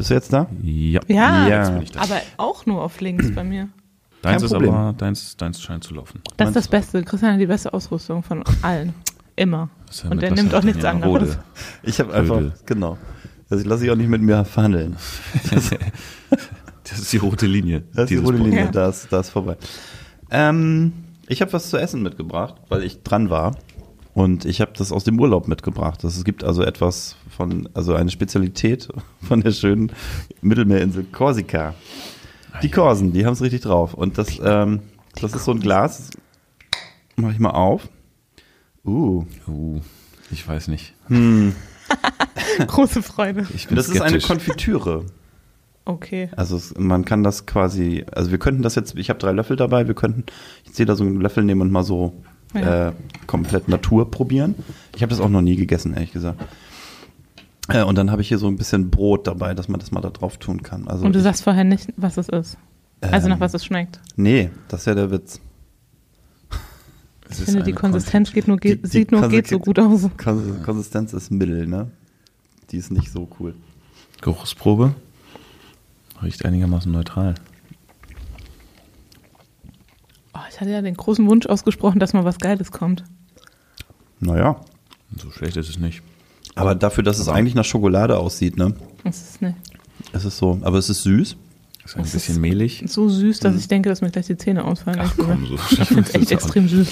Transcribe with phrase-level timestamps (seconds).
[0.00, 0.46] Bist du jetzt da?
[0.62, 1.00] Ja.
[1.08, 1.58] Ja, Ja.
[1.58, 2.00] Jetzt bin ich da.
[2.00, 3.68] aber auch nur auf links bei mir.
[4.22, 4.74] Deins Kein ist Problem.
[4.74, 6.22] aber, deins, deins scheint zu laufen.
[6.38, 7.02] Das ist das Beste.
[7.02, 8.94] Christian hat die beste Ausrüstung von allen.
[9.36, 9.68] Immer.
[9.86, 11.12] Das ja Und er was nimmt auch nichts anderes.
[11.12, 11.38] Rode?
[11.82, 12.96] Ich habe einfach, genau.
[13.50, 14.96] Also ich lasse ich auch nicht mit mir verhandeln.
[16.84, 17.82] Das ist die rote Linie.
[17.94, 18.70] Das ist die rote Linie, Ja.
[18.70, 19.56] da, ist, da ist vorbei.
[20.30, 20.92] Ähm,
[21.28, 23.56] ich habe was zu essen mitgebracht, weil ich dran war.
[24.14, 26.02] Und ich habe das aus dem Urlaub mitgebracht.
[26.04, 28.88] Das, es gibt also etwas von, also eine Spezialität
[29.22, 29.92] von der schönen
[30.42, 31.74] Mittelmeerinsel Korsika.
[32.62, 33.94] Die Korsen, die haben es richtig drauf.
[33.94, 34.80] Und das, ähm,
[35.18, 36.10] das ist so ein Glas.
[37.16, 37.88] Mach ich mal auf.
[38.84, 39.80] Uh, Uh,
[40.30, 40.92] ich weiß nicht.
[42.66, 43.46] Große Freude.
[43.54, 44.28] Ich bin das ist eine skeptisch.
[44.28, 45.06] Konfitüre.
[45.86, 46.28] Okay.
[46.36, 49.56] Also es, man kann das quasi, also wir könnten das jetzt, ich habe drei Löffel
[49.56, 50.24] dabei, wir könnten
[50.66, 52.12] jetzt jeder so einen Löffel nehmen und mal so
[52.54, 52.88] Ja.
[52.88, 52.92] äh,
[53.26, 54.54] komplett Natur probieren.
[54.94, 56.40] Ich habe das auch noch nie gegessen, ehrlich gesagt.
[57.72, 60.00] Äh, und dann habe ich hier so ein bisschen Brot dabei, dass man das mal
[60.00, 60.88] da drauf tun kann.
[60.88, 62.58] Also Und du ich, sagst vorher nicht, was es ist.
[63.00, 64.00] Also Ähm, nach was es schmeckt.
[64.16, 65.40] Nee, das ist ja der Witz.
[67.30, 69.78] Ich finde, die Konsistenz geht nur, Die- geht, die sieht nur, Konsi- geht so gut
[69.78, 70.08] aus.
[70.16, 71.90] Kon Konsistenz ist mittel, ne?
[72.70, 73.54] Die ist nicht so cool.
[74.20, 74.94] Geruchsprobe.
[76.22, 77.34] Riecht einigermaßen neutral.
[80.34, 83.04] Oh, ich hatte ja den großen Wunsch ausgesprochen, dass mal was Geiles kommt.
[84.20, 84.60] Naja.
[85.16, 86.02] So schlecht ist es nicht.
[86.54, 88.74] Aber dafür, dass es eigentlich nach Schokolade aussieht, ne?
[89.04, 89.54] Das ist nicht
[90.12, 91.36] Es ist so, aber es ist süß.
[91.84, 92.84] Ist ein Es bisschen ist- mehlig.
[92.86, 95.00] so süß, dass ich denke, dass mir gleich die Zähne ausfallen.
[95.02, 95.70] Ach komm, gesagt.
[95.70, 96.88] so ich finde es echt extrem süß.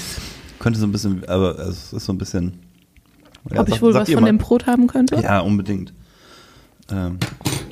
[0.59, 2.55] Könnte so ein bisschen, aber es ist so ein bisschen.
[3.53, 4.27] Ja, Ob ich sag- wohl sagt was von mal.
[4.29, 5.17] dem Brot haben könnte?
[5.23, 5.93] Ja, unbedingt.
[6.91, 7.19] Ähm,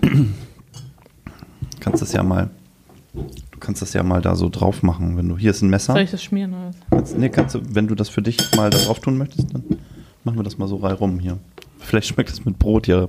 [1.81, 2.51] kannst das ja mal.
[3.15, 5.39] Du kannst das ja mal da so drauf machen, wenn du.
[5.39, 5.95] Hier ist ein Messer.
[5.95, 6.77] Soll ich das schmieren oder was?
[6.91, 9.63] Kannst, nee, kannst du, wenn du das für dich mal da drauf tun möchtest, dann
[10.25, 11.39] machen wir das mal so rum hier.
[11.87, 13.07] Vielleicht schmeckt es mit Brot ja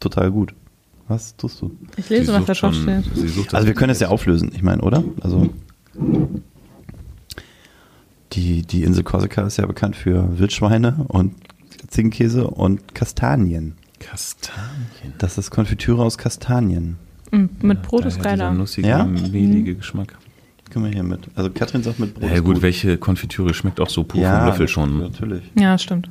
[0.00, 0.54] total gut.
[1.08, 1.76] Was tust du?
[1.96, 3.52] Ich lese, Sie was da drauf schon- steht.
[3.54, 5.02] Also wir können es ja auflösen, ich meine, oder?
[5.20, 5.48] Also
[8.32, 11.34] die, die Insel Korsika ist ja bekannt für Wildschweine und
[11.88, 13.74] Ziegenkäse und Kastanien.
[13.98, 15.12] Kastanien.
[15.18, 16.96] Das ist Konfitüre aus Kastanien.
[17.30, 18.52] Mm, mit Brot Daher ist geiler.
[18.52, 19.04] nussige, Ja?
[19.04, 20.16] mehlige Geschmack.
[20.70, 21.20] Können wir hier mit.
[21.34, 22.24] Also Katrin sagt mit Brot.
[22.30, 24.98] Ja ist gut, welche Konfitüre schmeckt auch so pur vom Löffel schon.
[25.00, 25.42] Natürlich.
[25.58, 26.08] Ja, stimmt.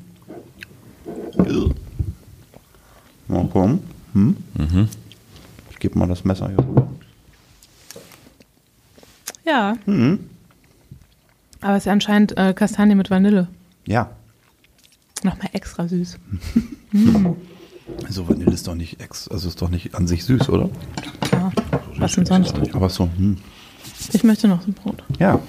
[3.32, 3.80] Mal komm.
[4.14, 4.36] Hm?
[4.56, 4.90] Mhm.
[5.70, 6.88] Ich gebe mal das Messer hier rüber.
[9.46, 10.20] Ja, Mhm.
[11.62, 13.48] aber es ist ja anscheinend äh, Kastanie mit Vanille.
[13.86, 14.12] Ja.
[15.24, 16.18] Nochmal extra süß.
[18.10, 20.70] So Vanille ist doch nicht ex, also ist doch nicht an sich süß, oder?
[21.34, 21.52] Ja,
[21.98, 22.54] was denn sonst?
[22.74, 23.38] Aber so, hm.
[24.14, 25.04] Ich möchte noch so ein Brot.
[25.20, 25.40] Ja.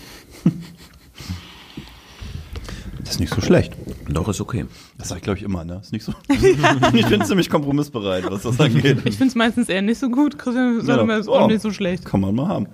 [3.13, 3.75] Das ist nicht so schlecht.
[4.09, 4.65] Doch, ist okay.
[4.97, 5.81] Das sage ich, glaube ich, immer, ne?
[5.83, 6.15] Ist nicht so.
[6.95, 9.01] ich bin ziemlich kompromissbereit, was das angeht.
[9.05, 10.39] Ich finde es meistens eher nicht so gut.
[10.39, 11.03] Christian sagt Ja.
[11.03, 11.35] immer, es ist Oh.
[11.35, 12.07] auch nicht so schlecht.
[12.07, 12.69] Kann man mal haben.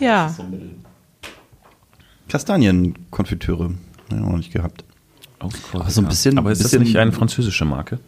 [0.00, 0.36] Ja,
[2.28, 3.70] Kastanienkonfitüre.
[4.10, 4.84] Ja, noch nicht gehabt.
[5.38, 5.78] Aus Korsika.
[5.80, 8.00] Aber so ein bisschen- Aber ist bisschen- das nicht eine französische Marke?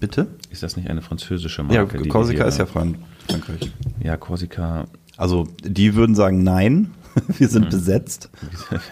[0.00, 0.26] Bitte?
[0.50, 1.98] Ist das nicht eine französische Ja, Marke?
[2.04, 3.70] wir Korsika ist ja Fran Frankreich.
[4.02, 4.84] Ja, Korsika.
[5.16, 6.90] Also, die würden sagen, nein,
[7.38, 8.30] wir sind besetzt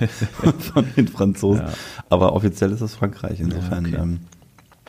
[0.72, 1.62] von den Franzosen.
[1.66, 1.72] Ja.
[2.10, 3.40] Aber offiziell ist es Frankreich.
[3.40, 3.84] Insofern.
[3.86, 4.02] Ja, okay.
[4.02, 4.20] ähm,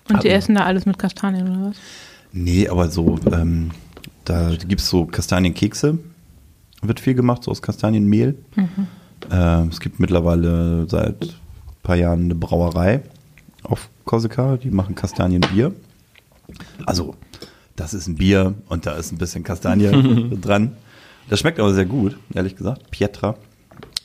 [0.09, 1.78] und die Aber- essen da alles mit Kastanien oder was?
[2.31, 3.72] nee, aber so, ähm,
[4.25, 5.97] da gibt es so Kastanienkekse.
[6.81, 8.38] Wird viel gemacht, so aus Kastanienmehl.
[9.31, 9.35] Äh,
[9.68, 11.29] es gibt mittlerweile seit ein
[11.84, 13.01] paar Jahren eine Brauerei
[13.63, 15.73] auf Korsika, die machen Kastanienbier.
[16.85, 17.16] Also,
[17.75, 19.89] das ist ein Bier und da ist ein bisschen Kastanie
[20.41, 20.72] dran.
[21.30, 22.90] Das schmeckt aber sehr gut, ehrlich gesagt.
[22.91, 23.35] Pietra.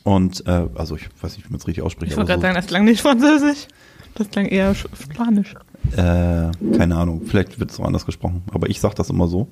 [0.02, 2.12] Und, äh, also ich weiß nicht, wie man es richtig ausspricht.
[2.12, 3.66] Ich wollte gerade sagen, das klang nicht französisch.
[4.14, 5.54] Das klang eher sch- spanisch.
[5.91, 9.26] so, äh, keine Ahnung, vielleicht wird es auch anders gesprochen, aber ich sage das immer
[9.28, 9.48] so.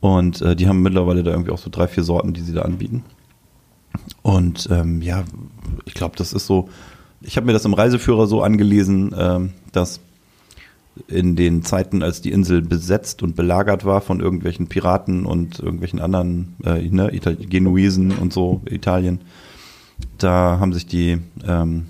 [0.00, 2.62] Und äh, die haben mittlerweile da irgendwie auch so drei, vier Sorten, die sie da
[2.62, 3.04] anbieten.
[4.22, 5.24] Und ähm, ja,
[5.84, 6.68] ich glaube, das ist so,
[7.20, 10.00] ich habe mir das im Reiseführer so angelesen, ähm, dass
[11.08, 16.00] in den Zeiten, als die Insel besetzt und belagert war von irgendwelchen Piraten und irgendwelchen
[16.00, 17.10] anderen äh, ne,
[17.48, 19.20] Genuesen und so, Italien,
[20.18, 21.86] da haben sich die, ähm,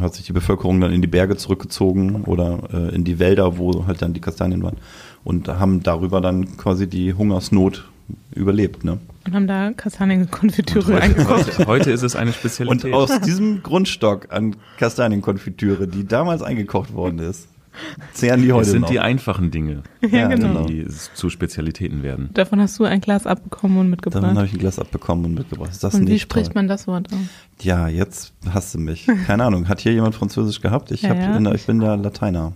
[0.00, 3.86] hat sich die Bevölkerung dann in die Berge zurückgezogen oder äh, in die Wälder, wo
[3.86, 4.76] halt dann die Kastanien waren
[5.24, 7.88] und haben darüber dann quasi die Hungersnot
[8.34, 8.84] überlebt.
[8.84, 8.98] Ne?
[9.26, 11.58] Und haben da Kastanienkonfitüre Heute, eingekocht.
[11.58, 12.92] heute, heute ist es eine Und Spezialität.
[12.94, 17.48] aus diesem Grundstock an Kastanienkonfitüre, die damals eingekocht worden ist,
[18.12, 18.90] zehren die heute es sind noch.
[18.90, 20.64] die einfachen Dinge, Ja, genau.
[20.66, 22.30] die zu Spezialitäten werden.
[22.34, 24.24] Davon hast du ein Glas abbekommen und Dann mitgebracht.
[24.36, 25.70] habe ich ein Glas abbekommen und mitgebracht.
[25.70, 26.54] Ist das und nicht wie spricht toll?
[26.56, 27.18] man das Wort aus?
[27.62, 29.06] Ja, jetzt hasst du mich.
[29.26, 29.68] Keine Ahnung.
[29.68, 30.90] Hat hier jemand Französisch gehabt?
[30.90, 31.36] Ich, Ja, hab, ja.
[31.36, 32.52] in der- ich bin ja Lateiner.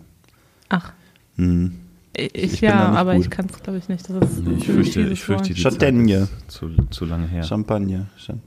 [0.68, 0.92] Ach,
[1.36, 1.72] Hm.
[2.16, 3.24] Ich, Ich bin ja, da aber gut.
[3.24, 4.08] ich kann es, glaube ich, nicht.
[4.08, 6.26] Das ist Nee, ich für fürchte, ich fürchte die Chardonnay.
[6.46, 7.42] Zu, zu lange her.
[7.42, 8.06] Champagner.
[8.24, 8.38] Cham-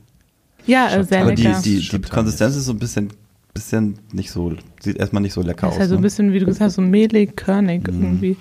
[0.66, 1.62] Ja, äh, sehr Aber die, lecker.
[1.62, 2.16] die, die Champagner.
[2.16, 3.10] Konsistenz ist so ein bisschen,
[3.58, 5.74] bisschen nicht so, sieht erstmal nicht so lecker das aus.
[5.76, 6.04] ist halt so ein ne?
[6.04, 8.04] bisschen, wie du gesagt hast, so mehlig, körnig Mhm.
[8.04, 8.38] irgendwie.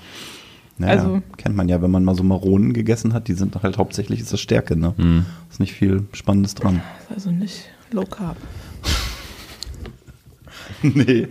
[0.78, 3.78] Naja, also- kennt man ja, wenn man mal so Maronen gegessen hat, die sind halt
[3.78, 4.92] hauptsächlich ist das Stärke, ne?
[4.96, 5.24] Hm.
[5.50, 6.82] Ist nicht viel Spannendes dran.
[7.08, 8.36] Ist also nicht low carb.
[10.82, 11.28] nee.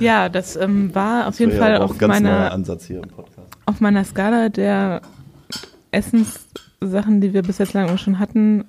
[0.00, 3.08] Ja, das ähm, war auf jeden Das Fall wäre ja auf meiner, Ansatz hier im
[3.10, 3.48] Podcast.
[3.66, 5.02] auf meiner Skala der
[5.90, 8.64] Essenssachen, die wir bis jetzt lange schon hatten,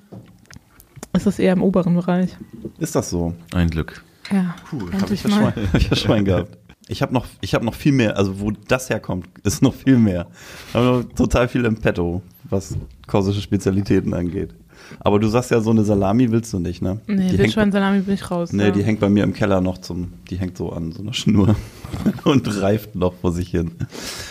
[1.13, 2.35] ist das eher im oberen Bereich.
[2.79, 3.33] Ist das so?
[3.53, 4.03] Ein Glück.
[4.31, 5.51] Ja, Puh, habe ich, mal.
[5.53, 6.57] Schwein- hab ich Schwein gehabt.
[6.89, 9.97] Ich habe noch, ich habe noch viel mehr, also wo das herkommt, ist noch viel
[9.97, 10.27] mehr.
[10.69, 12.77] Ich habe noch total viel im Petto, was
[13.07, 14.53] korsische Spezialitäten angeht.
[14.99, 17.01] Aber du sagst ja, so eine Salami willst du nicht, ne?
[17.07, 18.53] Nee, die hängt, Wildschwein-Salami bin ich raus.
[18.53, 18.71] nee, ja.
[18.71, 21.55] die hängt bei mir im Keller noch zum, die hängt so an so einer Schnur
[22.23, 23.71] und reift noch vor sich hin.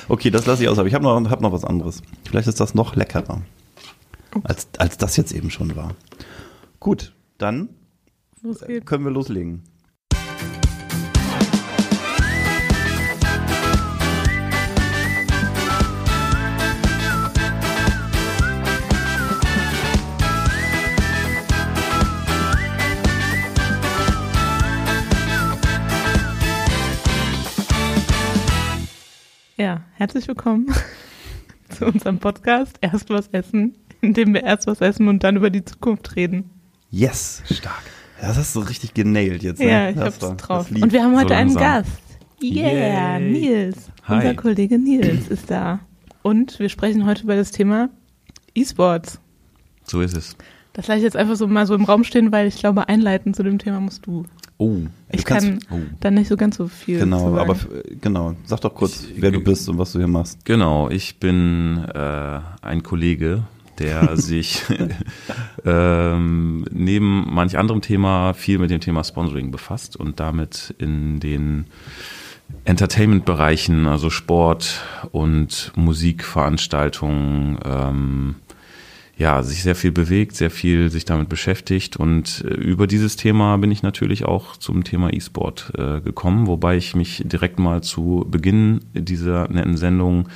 [0.09, 2.01] Okay, das lasse ich aus, aber ich habe noch, hab noch was anderes.
[2.27, 3.43] Vielleicht ist das noch leckerer,
[4.45, 5.95] als, als das jetzt eben schon war.
[6.81, 7.69] Gut, dann
[8.85, 9.63] können wir loslegen.
[29.57, 30.67] Ja, herzlich willkommen
[31.71, 35.51] zu unserem Podcast Erst was essen, in dem wir erst was essen und dann über
[35.51, 36.51] die Zukunft reden.
[36.91, 37.83] Yes, stark.
[38.21, 39.59] Das hast du richtig genailt jetzt.
[39.61, 39.69] Ne?
[39.71, 40.71] Ja, ich das hab's war- drauf.
[40.71, 41.55] Und wir haben heute So einen.
[41.55, 41.91] Gast.
[42.43, 43.31] Yeah, Yay.
[43.33, 43.91] Nils.
[44.05, 44.17] Hi.
[44.17, 45.81] Unser Kollege Nils ist da.
[46.23, 47.89] Und wir sprechen heute über das Thema
[48.55, 49.21] E-Sports.
[49.85, 50.37] So ist es.
[50.75, 53.33] Das lasse ich jetzt einfach so mal so im Raum stehen, weil ich glaube, einleiten
[53.33, 54.27] zu dem Thema musst du.
[54.59, 54.79] Oh.
[55.13, 55.77] Ich kann Oh.
[56.01, 56.99] dann nicht so ganz so viel.
[56.99, 57.39] zu Genau, sagen.
[57.39, 57.69] aber f-
[58.01, 58.35] genau.
[58.47, 60.45] Sag doch kurz, Ich- wer du bist und was du hier machst.
[60.47, 63.43] Genau, ich bin äh, ein Kollege,
[63.79, 64.63] der sich
[65.65, 71.67] ähm, neben manch anderem Thema viel mit dem Thema Sponsoring befasst und damit in den
[72.65, 74.83] Entertainment-Bereichen, also Sport
[75.13, 78.35] und Musikveranstaltungen, ähm,
[79.19, 83.57] ja, sich sehr viel bewegt, sehr viel sich damit beschäftigt und äh, über dieses Thema
[83.57, 88.27] bin ich natürlich auch zum Thema E-Sport äh, gekommen, wobei ich mich direkt mal zu
[88.29, 90.29] Beginn dieser netten Sendung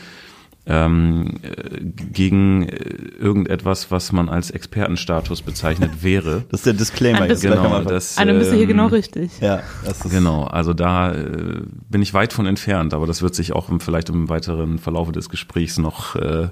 [0.67, 2.77] ähm, äh, gegen äh,
[3.19, 6.45] irgendetwas, was man als Expertenstatus bezeichnet wäre.
[6.51, 9.31] Das ist der Disclaimer jetzt Genau, das, bist du hier ähm, genau richtig.
[9.41, 13.35] Ja, das ist Genau, also da äh, bin ich weit von entfernt, aber das wird
[13.35, 16.49] sich auch im, vielleicht im weiteren Verlaufe des Gesprächs noch äh,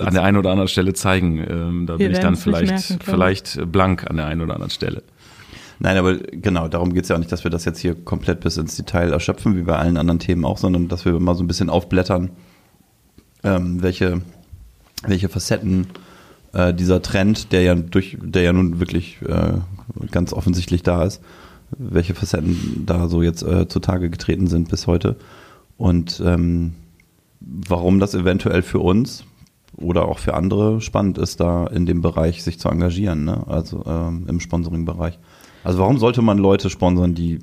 [0.00, 1.38] an der einen oder anderen Stelle zeigen.
[1.38, 4.70] Ähm, da Wir bin ich dann vielleicht, merken, vielleicht blank an der einen oder anderen
[4.70, 5.02] Stelle.
[5.80, 8.56] Nein, aber genau, darum geht's ja auch nicht, dass wir das jetzt hier komplett bis
[8.56, 11.48] ins Detail erschöpfen, wie bei allen anderen Themen auch, sondern dass wir mal so ein
[11.48, 12.30] bisschen aufblättern,
[13.42, 14.22] ähm, welche,
[15.06, 15.88] welche Facetten
[16.52, 19.58] äh, dieser Trend, der ja durch, der ja nun wirklich äh,
[20.10, 21.20] ganz offensichtlich da ist,
[21.76, 25.16] welche Facetten da so jetzt äh, zutage getreten sind bis heute
[25.76, 26.74] und ähm,
[27.40, 29.24] warum das eventuell für uns
[29.76, 33.44] oder auch für andere spannend ist, da in dem Bereich sich zu engagieren, ne?
[33.46, 35.18] also ähm, im Sponsoring-Bereich.
[35.64, 37.38] Also warum sollte man Leute sponsern, die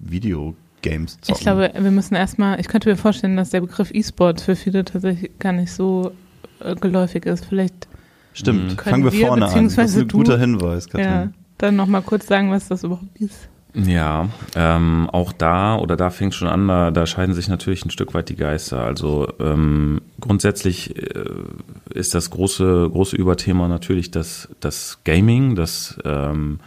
[0.00, 1.34] Videogames zocken?
[1.36, 4.84] Ich glaube, wir müssen erstmal, ich könnte mir vorstellen, dass der Begriff E-Sport für viele
[4.84, 6.12] tatsächlich gar nicht so
[6.60, 7.44] äh, geläufig ist.
[7.44, 7.88] Vielleicht
[8.32, 8.78] Stimmt, Mhm.
[8.78, 9.64] fangen wir wir, vorne an.
[9.68, 11.04] Das ist ein guter Hinweis, Katrin.
[11.06, 13.48] ja, dann nochmal kurz sagen, was das überhaupt ist.
[13.74, 17.90] Ja, ähm, auch da oder da fängt schon an, da, da scheiden sich natürlich ein
[17.90, 18.82] Stück weit die Geister.
[18.82, 21.24] Also ähm, grundsätzlich äh,
[21.92, 26.60] ist das große große Überthema natürlich das das Gaming, das ähm,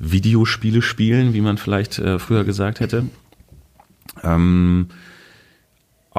[0.00, 3.04] Videospiele spielen, wie man vielleicht äh, früher gesagt hätte.
[4.24, 4.88] Ähm,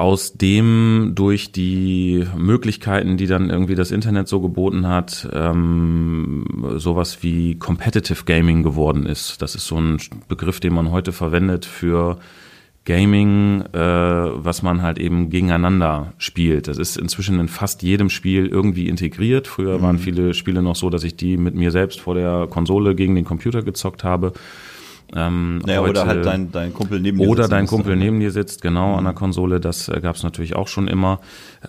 [0.00, 7.22] aus dem durch die Möglichkeiten, die dann irgendwie das Internet so geboten hat, ähm, sowas
[7.22, 9.42] wie Competitive Gaming geworden ist.
[9.42, 12.18] Das ist so ein Begriff, den man heute verwendet für
[12.86, 16.66] Gaming, äh, was man halt eben gegeneinander spielt.
[16.66, 19.48] Das ist inzwischen in fast jedem Spiel irgendwie integriert.
[19.48, 22.94] Früher waren viele Spiele noch so, dass ich die mit mir selbst vor der Konsole
[22.94, 24.32] gegen den Computer gezockt habe.
[25.14, 27.66] Ähm, Naja, oder heute- halt dein, dein Kumpel neben dir oder sitzen dein.
[27.66, 30.86] Kumpel neben dir sitzt, genau, an der Konsole, das äh, gab es natürlich auch schon
[30.88, 31.20] immer.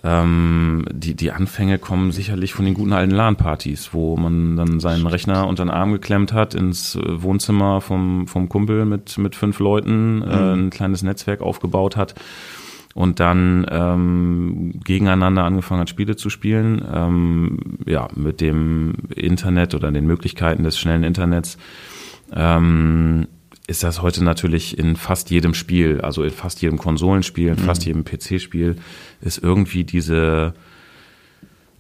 [0.03, 5.07] Ähm, die, die Anfänge kommen sicherlich von den guten alten LAN-Partys, wo man dann seinen
[5.07, 9.59] Rechner unter den Arm geklemmt hat, ins äh, Wohnzimmer vom, vom Kumpel mit, mit fünf
[9.59, 12.15] Leuten, äh, ein kleines Netzwerk aufgebaut hat
[12.93, 16.85] und dann ähm, gegeneinander angefangen hat, Spiele zu spielen.
[16.93, 21.57] Ähm, ja, mit dem Internet oder den Möglichkeiten des schnellen Internets
[22.33, 23.27] ähm,
[23.67, 27.85] ist das heute natürlich in fast jedem Spiel, also in fast jedem Konsolenspiel, in fast
[27.85, 28.75] jedem PC-Spiel,
[29.21, 30.53] ist irgendwie diese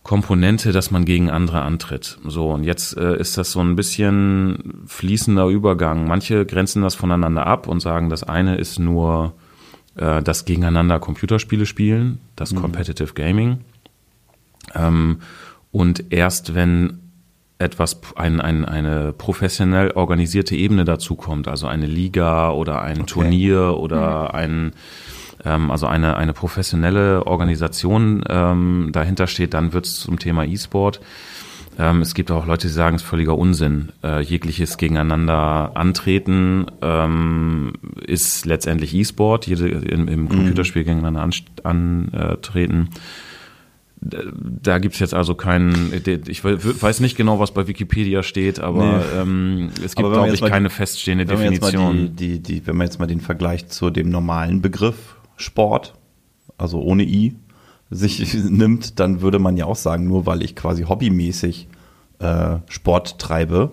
[0.03, 2.17] Komponente, dass man gegen andere antritt.
[2.25, 6.07] So, und jetzt äh, ist das so ein bisschen fließender Übergang.
[6.07, 9.33] Manche grenzen das voneinander ab und sagen, das eine ist nur
[9.95, 13.59] äh, das Gegeneinander Computerspiele spielen, das Competitive Gaming.
[14.73, 15.19] Ähm,
[15.71, 17.00] und erst wenn
[17.61, 23.05] etwas, ein, ein, eine professionell organisierte Ebene dazu kommt, also eine Liga oder ein Okay.
[23.05, 24.73] Turnier oder ein,
[25.45, 30.99] ähm, also eine, eine professionelle Organisation ähm, dahinter steht, dann wird es zum Thema E-Sport.
[31.79, 33.89] Ähm, es gibt auch Leute, die sagen, es ist völliger Unsinn.
[34.03, 37.73] Äh, jegliches Gegeneinander antreten ähm,
[38.05, 42.89] ist letztendlich E-Sport, jede im, im Computerspiel gegeneinander anst- antreten.
[44.03, 45.93] Da gibt's jetzt also keinen,
[46.27, 49.21] ich we- weiß nicht genau, was bei Wikipedia steht, aber Nee.
[49.21, 51.77] ähm, es gibt, man glaube ich, mal die- keine feststehende Wenn man, jetzt mal die,
[51.77, 52.15] Definition.
[52.15, 55.93] die, die, wenn man jetzt mal den Vergleich zu dem normalen Begriff Sport,
[56.57, 57.35] also ohne I,
[57.91, 61.67] sich nimmt, dann würde man ja auch sagen, nur weil ich quasi hobbymäßig
[62.19, 63.71] äh, Sport treibe,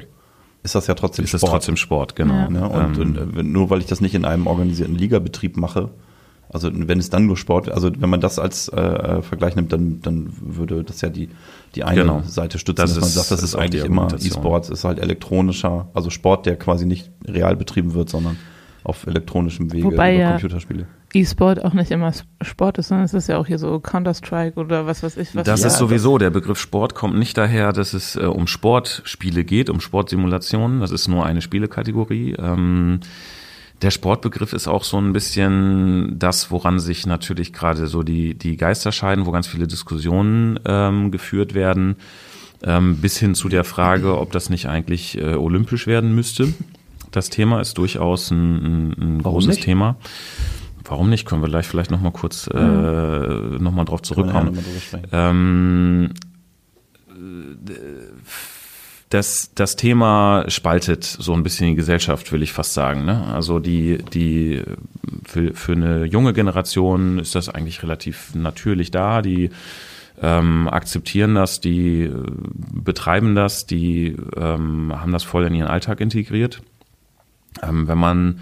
[0.63, 1.53] ist das ja trotzdem Ist das Sport.
[1.53, 2.35] trotzdem Sport, genau.
[2.35, 2.51] Ja.
[2.51, 2.69] Ne?
[2.69, 5.89] Und, Ähm, und äh, nur weil ich das nicht in einem organisierten Ligabetrieb mache,
[6.50, 9.73] also wenn es dann nur Sport, also wenn man das als äh, äh, Vergleich nimmt,
[9.73, 11.28] dann, dann würde das ja die,
[11.75, 12.23] die eine Genau.
[12.26, 14.09] Seite stützen, Das dass man ist- sagt, das ist ist eigentlich immer.
[14.19, 18.37] E-Sports, ist halt elektronischer, also Sport, der quasi nicht real betrieben wird, sondern
[18.85, 20.87] auf elektronischem Wege Wobei über ja- Computerspiele.
[21.14, 22.12] E-Sport auch nicht immer
[22.43, 25.35] Sport ist, sondern es ist ja auch hier so Counter-Strike oder was weiß ich.
[25.35, 28.47] Was Das Ja, ist sowieso, der Begriff Sport kommt nicht daher, dass es äh, um
[28.47, 30.81] Sportspiele geht, um Sportsimulationen.
[30.81, 32.35] Das ist nur eine Spielekategorie.
[32.38, 33.00] Ähm,
[33.83, 38.57] der Sportbegriff ist auch so ein bisschen das, woran sich natürlich gerade so die, die
[38.57, 41.97] Geister scheiden, wo ganz viele Diskussionen ähm, geführt werden,
[42.63, 46.53] ähm, bis hin zu der Frage, ob das nicht eigentlich äh, olympisch werden müsste.
[47.13, 49.63] Das Thema ist durchaus ein, ein, ein großes nicht?
[49.63, 49.97] Thema.
[50.85, 51.27] Warum nicht?
[51.27, 54.55] Können wir gleich vielleicht noch mal kurz äh, noch mal drauf zurückkommen.
[54.55, 56.11] nachher noch mal.
[59.11, 63.07] Das, das Thema spaltet so ein bisschen die Gesellschaft, will ich fast sagen.
[63.07, 63.25] Ne?
[63.33, 64.62] Also die, die
[65.25, 69.23] für, für eine junge Generation ist das eigentlich relativ natürlich da.
[69.23, 69.50] Die
[70.21, 72.23] ähm, akzeptieren das, die äh,
[72.73, 76.61] betreiben das, die ähm, haben das voll in ihren Alltag integriert.
[77.62, 78.41] Ähm, wenn man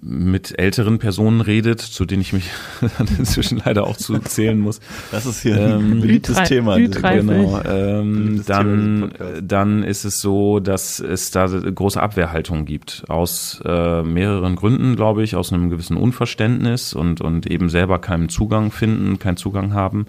[0.00, 2.50] mit älteren Personen redet, zu denen ich mich
[3.18, 6.74] inzwischen leider auch zu zählen muss, Das ist hier Ähm, ein beliebtes Ü3 Thema.
[6.76, 7.16] Ü30.
[7.16, 9.12] Genau, ähm, Beliebtes Thema dann,
[9.42, 13.04] dann ist es so, dass es da große Abwehrhaltung gibt.
[13.08, 18.28] Aus äh, mehreren Gründen, glaube ich, aus einem gewissen Unverständnis und, und eben selber keinen
[18.28, 20.06] Zugang finden, keinen Zugang haben.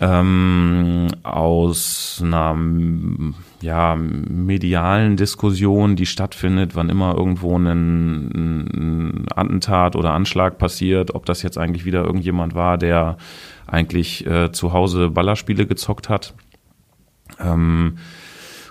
[0.00, 2.56] Ähm, aus einer
[3.60, 11.26] ja, medialen Diskussion, die stattfindet, wann immer irgendwo ein, ein Attentat oder Anschlag passiert, ob
[11.26, 13.16] das jetzt eigentlich wieder irgendjemand war, der
[13.66, 16.34] eigentlich äh, zu Hause Ballerspiele gezockt hat.
[17.40, 17.98] Ähm,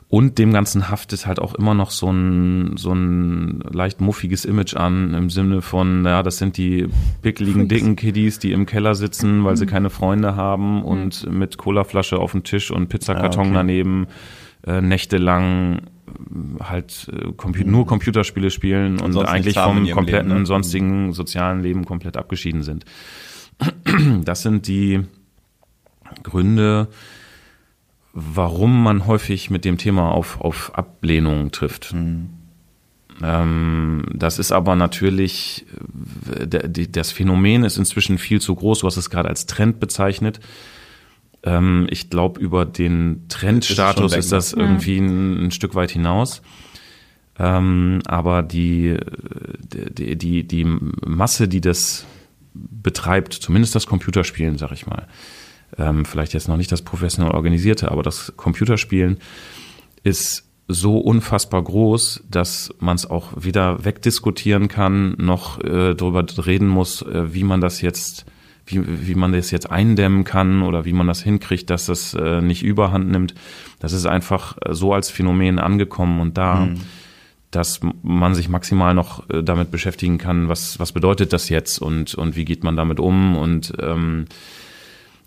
[0.10, 4.74] und dem Ganzen haftet halt auch immer noch so ein, so ein leicht muffiges Image
[4.74, 6.88] an, im Sinne von, ja, das sind die
[7.22, 12.20] pickligen, dicken Kiddies, die im Keller sitzen, weil sie keine Freunde haben und mit Colaflasche
[12.20, 13.54] auf dem Tisch und Pizzakarton Ah, okay.
[13.54, 14.08] daneben
[14.68, 20.42] äh, nächtelang äh, halt äh, Compu nur Computerspiele spielen und Ansonsten eigentlich vom kompletten Leben,
[20.42, 20.46] ne?
[20.46, 22.86] sonstigen sozialen Leben komplett abgeschieden sind.
[24.24, 25.02] Das sind die
[26.22, 26.90] Gründe,
[28.14, 31.96] warum man häufig mit dem Thema auf, auf Ablehnung trifft.
[33.24, 35.66] Ähm, das ist aber natürlich,
[36.40, 40.40] äh, das Phänomen ist inzwischen viel zu groß, du hast es gerade als Trend bezeichnet.
[41.48, 46.42] Ähm, ich glaube, über den Trendstatus weg, ist das irgendwie ein, ein Stück weit hinaus.
[47.40, 48.98] Ähm, aber die,
[49.72, 52.06] die, die, die Masse, die das
[52.54, 55.08] betreibt, zumindest das Computerspielen, sag ich mal,
[55.78, 59.20] ähm, vielleicht jetzt noch nicht das professionell organisierte, aber das Computerspielen
[60.04, 66.68] ist so unfassbar groß, dass man es auch weder wegdiskutieren kann, noch äh, darüber reden
[66.68, 68.26] muss, äh, wie man das jetzt,
[68.68, 72.42] wie, wie man das jetzt eindämmen kann oder wie man das hinkriegt, dass das äh,
[72.42, 73.34] nicht überhand nimmt.
[73.80, 76.68] Das ist einfach äh, so als Phänomen angekommen und da,
[77.52, 82.14] dass man sich maximal noch äh, damit beschäftigen kann, was, was bedeutet das jetzt und,
[82.16, 84.26] und wie geht man damit um und ähm,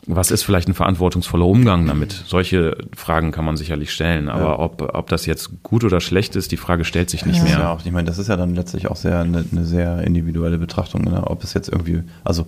[0.07, 2.13] was ist vielleicht ein verantwortungsvoller Umgang damit?
[2.27, 4.59] Solche Fragen kann man sicherlich stellen, aber Ja.
[4.59, 7.59] ob, ob das jetzt gut oder schlecht ist, die Frage stellt sich nicht ist mehr.
[7.59, 10.57] Ja auch, ich meine, das ist ja dann letztlich auch sehr eine, eine sehr individuelle
[10.59, 11.23] Betrachtung, ne?
[11.27, 12.47] ob es jetzt irgendwie, also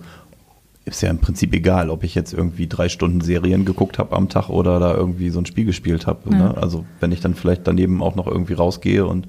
[0.85, 4.29] ist ja im Prinzip egal, ob ich jetzt irgendwie drei Stunden Serien geguckt habe am
[4.29, 6.29] Tag oder da irgendwie so ein Spiel gespielt habe.
[6.29, 6.57] Ne?
[6.57, 9.27] Also wenn ich dann vielleicht daneben auch noch irgendwie rausgehe und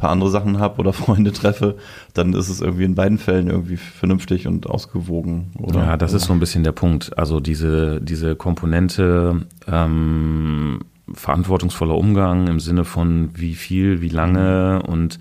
[0.00, 1.76] paar andere Sachen habe oder Freunde treffe,
[2.14, 5.52] dann ist es irgendwie in beiden Fällen irgendwie vernünftig und ausgewogen.
[5.58, 5.80] Oder?
[5.80, 7.16] Ja, das ist so ein bisschen der Punkt.
[7.18, 10.80] Also diese, diese Komponente ähm,
[11.12, 15.18] verantwortungsvoller Umgang im Sinne von wie viel, wie lange und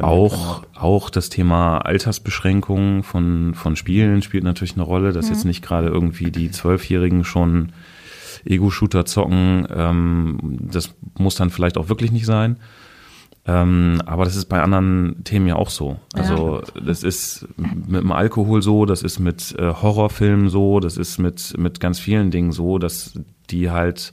[0.00, 5.62] auch, auch das Thema Altersbeschränkung von, von Spielen spielt natürlich eine Rolle, dass jetzt nicht
[5.62, 7.72] gerade irgendwie die Zwölfjährigen schon
[8.44, 9.66] Ego-Shooter zocken.
[9.74, 12.56] Ähm, das muss dann vielleicht auch wirklich nicht sein.
[13.46, 15.98] Ähm, aber das ist bei anderen Themen ja auch so.
[16.12, 21.18] Also das ist mit dem Alkohol so, das ist mit äh, Horrorfilmen so, das ist
[21.18, 23.18] mit, mit ganz vielen Dingen so, dass
[23.50, 24.12] die halt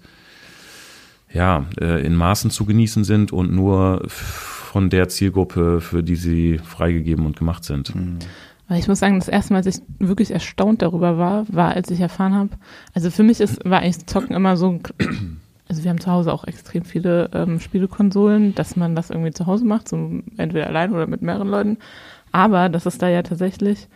[1.34, 6.58] ja äh, in Maßen zu genießen sind und nur von der Zielgruppe, für die sie
[6.60, 7.94] freigegeben und gemacht sind.
[8.68, 11.90] Weil ich muss sagen, das erste Mal, als ich wirklich erstaunt darüber war, war, als
[11.90, 12.50] ich erfahren habe,
[12.94, 15.38] also für mich ist, war eigentlich Zocken immer so, ein-
[15.70, 19.46] also wir haben zu Hause auch extrem viele ähm, Spielekonsolen, dass man das irgendwie zu
[19.46, 21.78] Hause macht, so entweder allein oder mit mehreren Leuten.
[22.34, 23.88] Aber dass es da ja tatsächlich,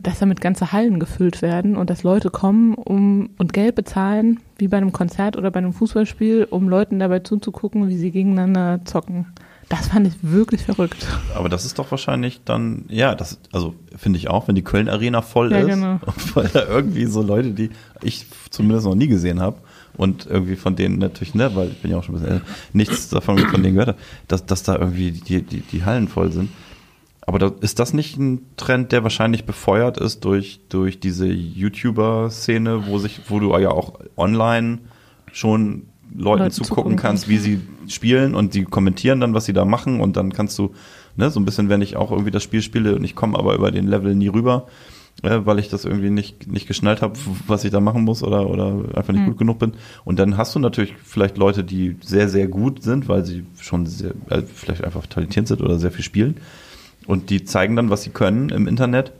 [0.00, 4.68] dass damit ganze Hallen gefüllt werden und dass Leute kommen um und Geld bezahlen, wie
[4.68, 9.26] bei einem Konzert oder bei einem Fußballspiel, um Leuten dabei zuzugucken, wie sie gegeneinander zocken.
[9.68, 11.08] Das fand ich wirklich verrückt.
[11.34, 14.88] Aber das ist doch wahrscheinlich dann, ja, das, also finde ich auch, wenn die Köln
[14.88, 15.98] Arena voll Ja, ist, genau.
[16.34, 19.58] weil da irgendwie so Leute, die ich zumindest noch nie gesehen habe
[19.96, 22.46] und irgendwie von denen natürlich, ne, weil ich bin ja auch schon ein bisschen älter,
[22.74, 23.98] nichts davon von denen gehört habe,
[24.28, 26.50] dass, dass da irgendwie die, die, die Hallen voll sind.
[27.26, 32.86] Aber da, ist das nicht ein Trend, der wahrscheinlich befeuert ist durch, durch diese YouTuber-Szene,
[32.86, 34.78] wo sich, wo du ja auch online
[35.32, 39.52] schon Leuten Leuten zugucken zugucken kannst, wie sie spielen und die kommentieren dann, was sie
[39.52, 40.72] da machen und dann kannst du,
[41.16, 43.54] ne, so ein bisschen, wenn ich auch irgendwie das Spiel spiele und ich komme aber
[43.54, 44.68] über den Level nie rüber,
[45.22, 47.18] äh, weil ich das irgendwie nicht, nicht geschnallt habe,
[47.48, 49.72] was ich da machen muss oder, oder einfach nicht gut genug bin.
[50.04, 53.86] Und dann hast du natürlich vielleicht Leute, die sehr, sehr gut sind, weil sie schon
[53.86, 56.36] sehr, äh, vielleicht einfach talentiert sind oder sehr viel spielen.
[57.06, 59.12] Und die zeigen dann, was sie können im Internet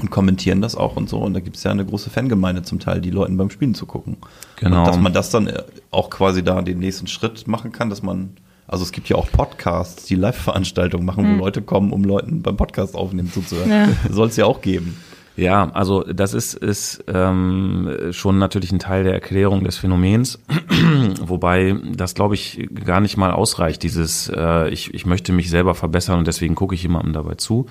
[0.00, 1.18] und kommentieren das auch und so.
[1.18, 4.16] Und da gibt es ja eine große Fangemeinde zum Teil, die Leuten beim Spielen zugucken.
[4.56, 4.80] Genau.
[4.80, 8.02] Und dass man das dann äh, auch quasi da den nächsten Schritt machen kann, dass
[8.02, 12.42] man, also es gibt ja auch Podcasts, die Live-Veranstaltungen machen, wo Leute kommen, um Leuten
[12.42, 13.70] beim Podcast aufnehmen zuzuhören.
[13.70, 13.88] Ja.
[14.10, 14.96] Soll es ja auch geben.
[15.36, 20.38] Ja, also das ist, ist ähm, schon natürlich ein Teil der Erklärung des Phänomens,
[21.20, 25.74] wobei das, glaube ich, gar nicht mal ausreicht, dieses äh, ich, ich möchte mich selber
[25.74, 27.66] verbessern und deswegen gucke ich jemandem dabei zu.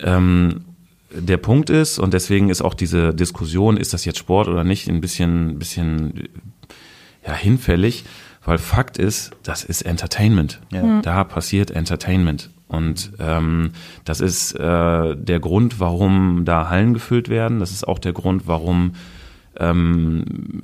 [0.00, 0.64] Ähm,
[1.10, 4.88] der Punkt ist, und deswegen ist auch diese Diskussion, ist das jetzt Sport oder nicht,
[4.88, 6.28] ein bisschen, bisschen
[7.26, 8.04] ja, hinfällig,
[8.44, 10.60] weil Fakt ist, das ist Entertainment.
[10.72, 11.00] Ja.
[11.02, 12.50] Da passiert Entertainment.
[12.68, 13.70] Und ähm,
[14.04, 17.60] das ist äh, der Grund, warum da Hallen gefüllt werden.
[17.60, 18.92] Das ist auch der Grund, warum
[19.58, 20.62] ähm,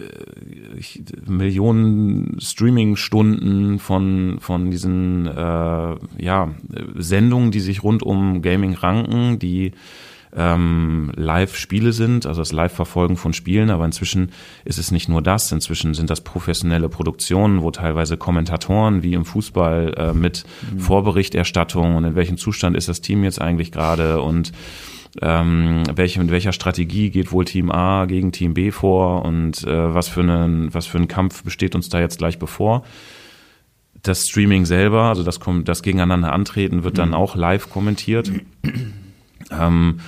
[0.76, 6.54] ich, Millionen Streaming-Stunden von, von diesen äh, ja,
[6.96, 9.72] Sendungen, die sich rund um Gaming ranken, die
[10.36, 14.30] ähm, Live-Spiele sind, also das Live-Verfolgen von Spielen, aber inzwischen
[14.64, 19.24] ist es nicht nur das, inzwischen sind das professionelle Produktionen, wo teilweise Kommentatoren wie im
[19.24, 20.44] Fußball äh, mit
[20.78, 24.52] Vorberichterstattung und in welchem Zustand ist das Team jetzt eigentlich gerade und
[25.20, 29.94] ähm, welche, mit welcher Strategie geht wohl Team A gegen Team B vor und äh,
[29.94, 32.84] was für einen, was für ein Kampf besteht uns da jetzt gleich bevor.
[34.02, 38.30] Das Streaming selber, also das, das Gegeneinander antreten, wird dann auch live kommentiert.
[39.50, 40.00] Ähm,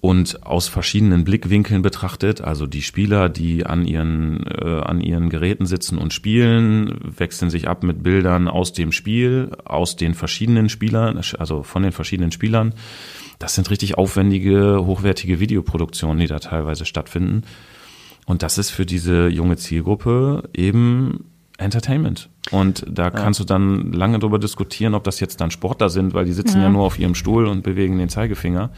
[0.00, 5.66] und aus verschiedenen Blickwinkeln betrachtet, also die Spieler, die an ihren, äh, an ihren Geräten
[5.66, 11.20] sitzen und spielen, wechseln sich ab mit Bildern aus dem Spiel, aus den verschiedenen Spielern,
[11.38, 12.74] also von den verschiedenen Spielern.
[13.38, 17.42] Das sind richtig aufwendige, hochwertige Videoproduktionen, die da teilweise stattfinden.
[18.26, 21.24] Und das ist für diese junge Zielgruppe eben
[21.58, 22.28] Entertainment.
[22.50, 26.26] Und da kannst du dann lange darüber diskutieren, ob das jetzt dann Sportler sind, weil
[26.26, 26.68] die sitzen ja, Ja.
[26.68, 28.70] nur auf ihrem Stuhl und bewegen den Zeigefinger.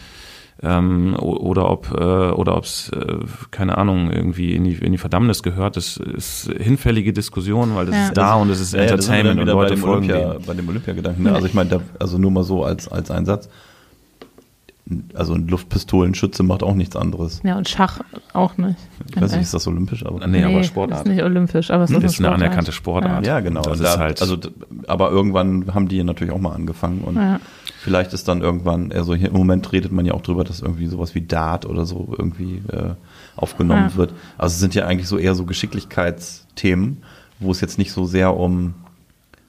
[0.61, 3.19] Ähm, oder ob äh, oder ob es äh,
[3.53, 5.77] keine Ahnung irgendwie in die, in die Verdammnis gehört.
[5.77, 8.05] Das ist hinfällige Diskussion, weil das Ja.
[8.09, 10.33] ist da und es ist Ja, ja, Entertainment und wieder bei Leute dem folgen Olympia,
[10.35, 10.43] dem.
[10.47, 11.23] bei dem Olympiagedanken.
[11.25, 11.33] Ne?
[11.33, 13.49] Also ich meine, da- also nur mal so als, als Einsatz.
[15.15, 17.41] Also ein Luftpistolenschütze macht auch nichts anderes.
[17.45, 18.01] Ja, und Schach
[18.33, 18.77] auch nicht.
[19.15, 20.07] Ich weiß nicht, ist das olympisch?
[20.07, 21.07] Aber Nee, aber ist Sportart.
[21.07, 22.43] nicht olympisch, aber es ist, Das ist eine Sportart.
[22.43, 23.27] anerkannte Sportart.
[23.27, 23.61] Ja, genau.
[23.63, 24.39] Das Und ist da, halt, also,
[24.87, 27.39] aber irgendwann haben die natürlich auch mal angefangen und Ja.
[27.81, 30.87] vielleicht ist dann irgendwann, also hier im Moment redet man ja auch drüber, dass irgendwie
[30.87, 32.91] sowas wie Dart oder so irgendwie äh,
[33.37, 33.97] aufgenommen Ja.
[33.97, 34.15] wird.
[34.39, 36.99] Also es sind ja eigentlich so eher so Geschicklichkeitsthemen,
[37.41, 38.75] wo es jetzt nicht so sehr um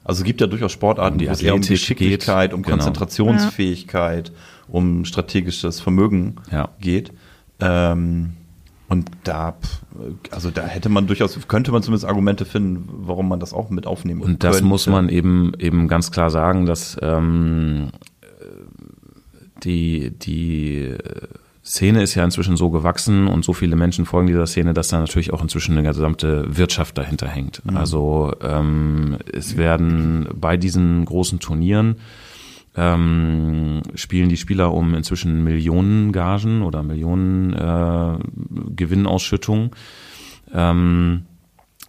[0.04, 2.76] also es gibt ja durchaus Sportarten, Um die wo es eher um Geschicklichkeit, um Genau.
[2.76, 4.32] Konzentrationsfähigkeit,
[4.68, 6.68] um strategisches Vermögen Ja.
[6.80, 7.12] geht.
[7.60, 8.32] Ähm,
[8.88, 9.54] Und da,
[10.32, 13.86] also da hätte man durchaus, könnte man zumindest Argumente finden, warum man das auch mit
[13.86, 14.66] aufnehmen Und das könnte.
[14.68, 17.90] muss man eben, eben ganz klar sagen, dass ähm,
[19.62, 20.94] die, die
[21.62, 24.98] Szene ist ja inzwischen so gewachsen und so viele Menschen folgen dieser Szene, dass da
[24.98, 27.64] natürlich auch inzwischen eine gesamte Wirtschaft dahinter hängt.
[27.64, 27.76] Mhm.
[27.76, 31.96] Also ähm, es werden bei diesen großen Turnieren
[32.76, 38.18] ähm, spielen die Spieler um inzwischen Millionen Gagen oder Millionen äh,
[38.76, 39.70] Gewinnausschüttungen.
[40.52, 41.26] Ähm,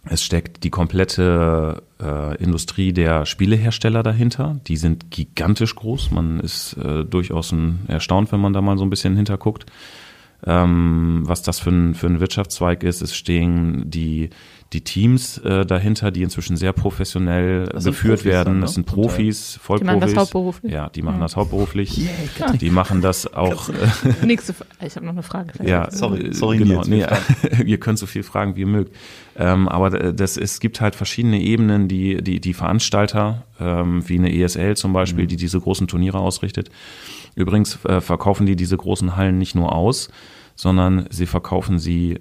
[0.04, 4.60] es steckt die komplette äh, Industrie der Spielehersteller dahinter.
[4.66, 6.10] Die sind gigantisch groß.
[6.10, 9.66] Man ist äh, durchaus ein, erstaunt, wenn man da mal so ein bisschen hinterguckt.
[10.44, 13.00] Ähm, was das für ein, für ein Wirtschaftszweig ist.
[13.00, 14.30] Es stehen die,
[14.72, 18.44] die Teams äh, dahinter, die inzwischen sehr professionell geführt Profis werden.
[18.44, 18.60] Dann, ne?
[18.62, 19.80] Das sind Profis, Vollprofis.
[19.80, 20.72] Die machen das hauptberuflich.
[20.72, 21.22] Ja, die machen ja.
[21.22, 21.98] das hauptberuflich.
[21.98, 23.68] Yeah, die machen das auch.
[23.68, 24.54] Äh, Nächste,
[24.84, 25.52] ich habe noch eine Frage.
[25.64, 26.82] Ja, sorry, sorry, genau.
[26.86, 27.04] Nee,
[27.64, 28.96] ihr könnt so viel fragen, wie ihr mögt.
[29.36, 34.34] Ähm, aber das, es gibt halt verschiedene Ebenen, die die, die Veranstalter, ähm, wie eine
[34.34, 35.28] ESL zum Beispiel, mhm.
[35.28, 36.70] die diese großen Turniere ausrichtet.
[37.34, 40.10] Übrigens äh, verkaufen die diese großen Hallen nicht nur aus,
[40.54, 42.20] sondern sie verkaufen sie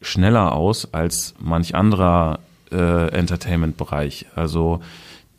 [0.00, 4.26] schneller aus als manch anderer äh, Entertainment-Bereich.
[4.34, 4.80] Also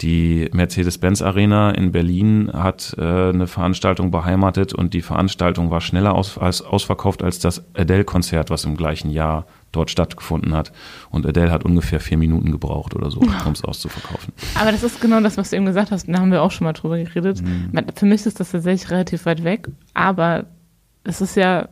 [0.02, 6.13] die Mercedes-Benz Arena in Berlin hat äh, eine Veranstaltung beheimatet und die Veranstaltung war schneller
[6.13, 10.72] aus, als, ausverkauft als das Adele-Konzert, was im gleichen Jahr dort stattgefunden hat.
[11.10, 14.34] Und Adele hat ungefähr vier Minuten gebraucht oder so, um es auszuverkaufen.
[14.60, 16.08] Aber das ist genau das, was du eben gesagt hast.
[16.08, 17.41] Da haben wir auch schon mal drüber geredet.
[17.41, 17.72] Mhm.
[17.96, 20.46] Für mich ist das tatsächlich relativ weit weg, aber
[21.04, 21.70] es ist ja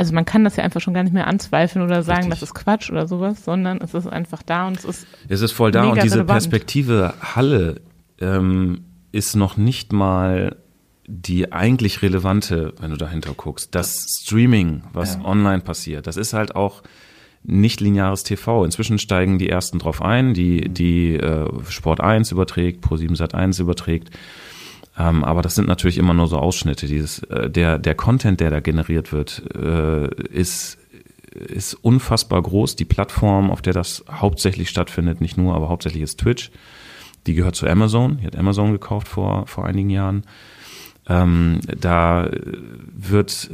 [0.00, 2.40] also man kann das ja einfach schon gar nicht mehr anzweifeln oder sagen, Richtig.
[2.40, 5.06] das ist Quatsch oder sowas, sondern es ist einfach da und es ist.
[5.28, 6.36] Es ist voll da und diese relevant.
[6.38, 7.82] Perspektive Halle
[8.18, 10.56] ähm, ist noch nicht mal
[11.06, 13.74] die eigentlich relevante, wenn du dahinter guckst.
[13.74, 15.24] Das Streaming, was ja.
[15.26, 16.82] online passiert, das ist halt auch
[17.42, 18.64] nicht lineares TV.
[18.64, 23.58] Inzwischen steigen die ersten drauf ein, die, die äh, Sport 1 überträgt, Pro7 Sat 1
[23.58, 24.08] überträgt.
[24.98, 26.86] Ähm, aber das sind natürlich immer nur so Ausschnitte.
[26.86, 30.78] Dieses, äh, der, der Content, der da generiert wird, äh, ist,
[31.30, 32.76] ist unfassbar groß.
[32.76, 36.50] Die Plattform, auf der das hauptsächlich stattfindet, nicht nur, aber hauptsächlich ist Twitch.
[37.26, 38.18] Die gehört zu Amazon.
[38.18, 40.24] Die hat Amazon gekauft vor, vor einigen Jahren.
[41.10, 42.30] Ähm, da
[42.94, 43.50] wird,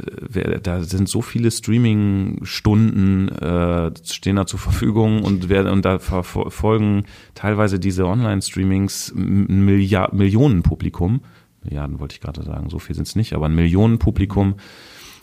[0.61, 7.05] da sind so viele Streaming-Stunden äh, stehen da zur Verfügung und werden und da verfolgen
[7.33, 11.21] teilweise diese Online-Streamings Milliard Millionenpublikum.
[11.63, 14.57] Milliarden wollte ich gerade sagen, so viel sind es nicht, aber ein Millionenpublikum,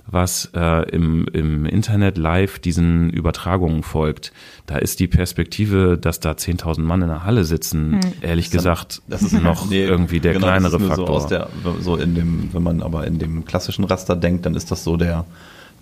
[0.06, 4.32] was äh, im, im Internet live diesen Übertragungen folgt.
[4.66, 8.12] Da ist die Perspektive, dass da 10.000 Mann in der Halle sitzen, hm.
[8.20, 11.06] ehrlich das gesagt, das ist noch nee, irgendwie der genau, kleinere Faktor.
[11.06, 11.48] So, aus der,
[11.80, 14.96] so in dem, wenn man aber in dem klassischen Raster denkt, dann ist das so
[14.96, 15.24] der,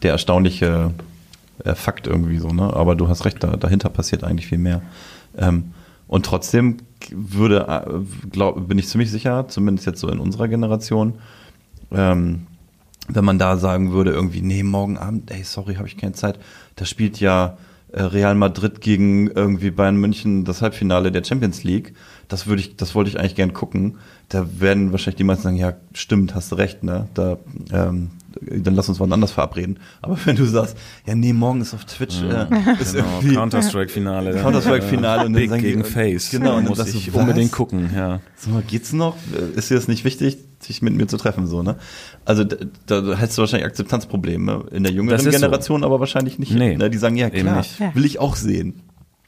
[0.02, 0.92] der erstaunliche
[1.64, 2.74] äh, Fakt irgendwie so, ne?
[2.74, 4.82] Aber du hast recht, da, dahinter passiert eigentlich viel mehr.
[5.36, 5.72] Ähm,
[6.06, 6.76] und trotzdem
[7.10, 11.14] würde, äh, glaub, bin ich ziemlich sicher, zumindest jetzt so in unserer Generation,
[11.90, 12.46] ähm,
[13.08, 16.38] wenn man da sagen würde, irgendwie, nee, morgen Abend, ey, sorry, habe ich keine Zeit,
[16.76, 17.56] da spielt ja
[17.92, 21.94] äh, Real Madrid gegen irgendwie Bayern München das Halbfinale der Champions League.
[22.28, 23.98] Das würde ich, das wollte ich eigentlich gern gucken.
[24.30, 27.08] Da werden wahrscheinlich die meisten sagen, ja, stimmt, hast du recht, ne?
[27.12, 27.36] Da,
[27.70, 29.78] ähm, dann lass uns wann anders verabreden.
[30.00, 33.34] Aber wenn du sagst, ja, nee, morgen ist auf Twitch, ja, äh, ist genau, irgendwie
[33.34, 34.36] Counter-Strike-Finale.
[34.40, 36.30] Counter-Strike-Finale und dann Big sagen gegen die, Face.
[36.30, 38.20] Genau, und muss ich unbedingt gucken, ja.
[38.36, 39.16] So, geht's noch?
[39.54, 41.76] Ist dir das nicht wichtig, sich mit mir zu treffen, so, ne?
[42.24, 44.66] Also, da, da hättest du wahrscheinlich Akzeptanzprobleme.
[44.70, 45.86] In der jüngeren Generation so.
[45.86, 46.52] aber wahrscheinlich nicht.
[46.52, 46.90] Nee, ne?
[46.90, 48.82] Die sagen, ja, klar, will ich auch sehen.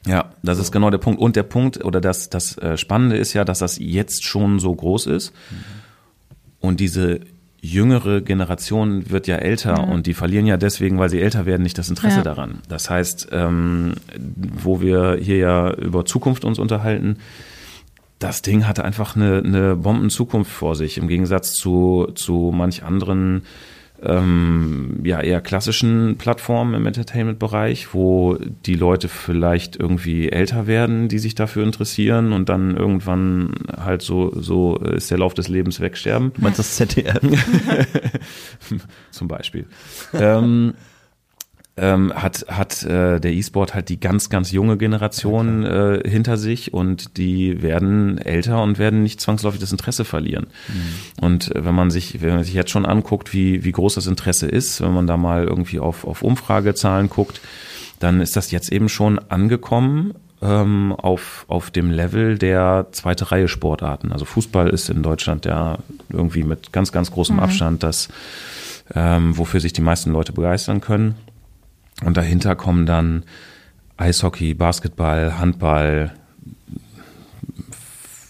[0.07, 0.63] Ja, das so.
[0.63, 1.19] ist genau der Punkt.
[1.19, 4.73] Und der Punkt oder das, das äh, Spannende ist ja, dass das jetzt schon so
[4.73, 5.33] groß ist.
[5.51, 5.55] Mhm.
[6.59, 7.21] Und diese
[7.65, 9.91] jüngere Generation wird ja älter mhm.
[9.91, 12.23] und die verlieren ja deswegen, weil sie älter werden, nicht das Interesse ja.
[12.23, 12.59] daran.
[12.69, 17.17] Das heißt, ähm, wo wir hier ja über Zukunft uns unterhalten,
[18.19, 23.43] das Ding hatte einfach eine, eine Bombenzukunft vor sich, im Gegensatz zu, zu manch anderen
[24.01, 31.19] ähm, ja eher klassischen Plattformen im Entertainment-Bereich, wo die Leute vielleicht irgendwie älter werden, die
[31.19, 36.33] sich dafür interessieren und dann irgendwann halt so so ist der Lauf des Lebens wegsterben.
[36.33, 37.19] Du meinst das ZDF?
[39.11, 39.65] Zum Beispiel.
[40.13, 40.73] ähm,
[41.77, 46.73] ähm, hat, hat äh, der E-Sport halt die ganz, ganz junge Generation äh, hinter sich
[46.73, 50.47] und die werden älter und werden nicht zwangsläufig das Interesse verlieren.
[50.69, 51.23] Mhm.
[51.23, 54.47] Und wenn man sich, wenn man sich jetzt schon anguckt, wie, wie groß das Interesse
[54.47, 57.41] ist, wenn man da mal irgendwie auf, auf Umfragezahlen guckt,
[57.99, 63.49] dann ist das jetzt eben schon angekommen ähm, auf, auf dem Level der zweite Reihe
[63.49, 64.13] Sportarten.
[64.13, 67.41] Also Fußball ist in Deutschland ja irgendwie mit ganz, ganz großem mhm.
[67.43, 68.07] Abstand das,
[68.93, 71.15] ähm, wofür sich die meisten Leute begeistern können.
[72.03, 73.23] Und dahinter kommen dann
[73.97, 76.13] Eishockey, Basketball, Handball.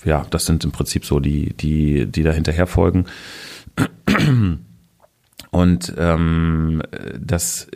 [0.04, 3.06] Ja, das sind im Prinzip so die, die, die da hinterher folgen.
[5.52, 6.84] Und ähm,
[7.20, 7.68] das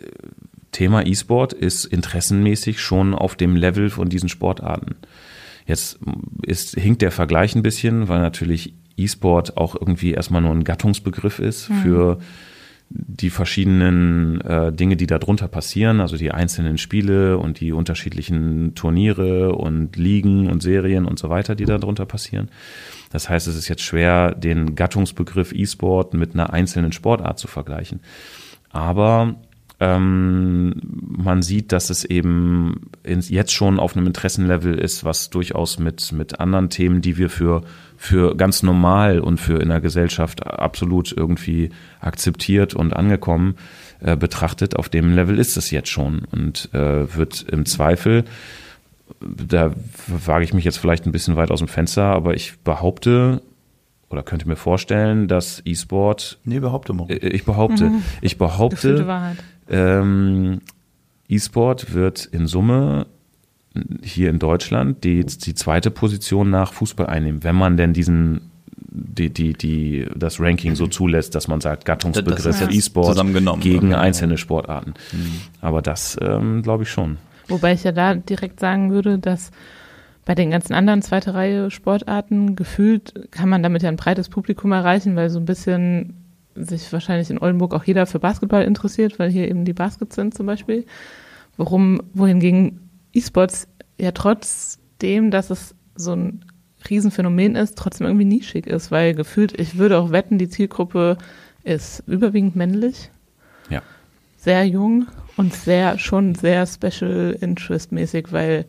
[0.72, 4.96] Thema E-Sport ist interessenmäßig schon auf dem Level von diesen Sportarten.
[5.66, 5.98] Jetzt
[6.46, 11.38] ist, hinkt der Vergleich ein bisschen, weil natürlich E-Sport auch irgendwie erstmal nur ein Gattungsbegriff
[11.38, 11.74] ist mhm.
[11.76, 12.18] für
[12.92, 18.74] die verschiedenen äh, Dinge, die da drunter passieren, also die einzelnen Spiele und die unterschiedlichen
[18.74, 22.50] Turniere und Ligen und Serien und so weiter, die da drunter passieren.
[23.10, 28.00] Das heißt, es ist jetzt schwer, den Gattungsbegriff E-Sport mit einer einzelnen Sportart zu vergleichen.
[28.70, 29.36] Aber
[29.78, 36.12] ähm, man sieht, dass es eben jetzt schon auf einem Interessenlevel ist, was durchaus mit,
[36.12, 37.62] mit anderen Themen, die wir für,
[38.02, 41.68] für ganz normal und für in der Gesellschaft absolut irgendwie
[42.00, 43.56] akzeptiert und angekommen
[44.00, 44.74] äh, betrachtet.
[44.76, 48.24] Auf dem Level ist es jetzt schon und äh, wird im Zweifel
[49.20, 49.72] da
[50.06, 53.42] wage ich mich jetzt vielleicht ein bisschen weit aus dem Fenster, aber ich behaupte
[54.08, 56.38] oder könnte mir vorstellen, dass E-Sport.
[56.44, 57.10] Nee, behaupte mal.
[57.10, 58.02] Äh, ich behaupte, mhm.
[58.20, 59.36] ich behaupte,
[59.68, 60.60] ähm,
[61.28, 63.06] E-Sport wird in Summe
[64.02, 68.50] hier in Deutschland die, die zweite Position nach Fußball einnehmen, wenn man denn diesen
[68.92, 74.94] die, die, die, das Ranking so zulässt, dass man sagt, Gattungsbegriff E-Sport gegen einzelne Sportarten.
[75.12, 75.40] Mhm.
[75.60, 77.18] Aber das ähm, glaube ich schon.
[77.46, 79.50] Wobei ich ja da direkt sagen würde, dass
[80.24, 84.72] bei den ganzen anderen zweite Reihe Sportarten gefühlt kann man damit ja ein breites Publikum
[84.72, 86.14] erreichen, weil so ein bisschen
[86.54, 90.34] sich wahrscheinlich in Oldenburg auch jeder für Basketball interessiert, weil hier eben die Baskets sind
[90.34, 90.84] zum Beispiel.
[91.56, 93.68] Worum, wohingegen E-Sports
[93.98, 96.44] ja trotzdem, dass es so ein
[96.88, 101.18] Riesenphänomen ist, trotzdem irgendwie nischig ist, weil gefühlt, ich würde auch wetten, die Zielgruppe
[101.62, 103.10] ist überwiegend männlich.
[103.68, 103.82] Ja.
[104.38, 108.64] Sehr jung und sehr, schon sehr Special Interest mäßig, weil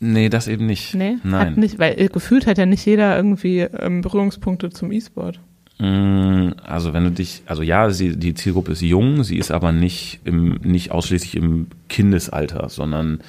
[0.00, 0.94] Nee, das eben nicht.
[0.94, 1.46] Nee, Nein.
[1.46, 5.40] Hat nicht, weil gefühlt hat ja nicht jeder irgendwie ähm, Berührungspunkte zum E-Sport.
[5.78, 9.72] Mm, also wenn du dich, also ja, sie, die Zielgruppe ist jung, sie ist aber
[9.72, 13.20] nicht im, nicht ausschließlich im Kindesalter, sondern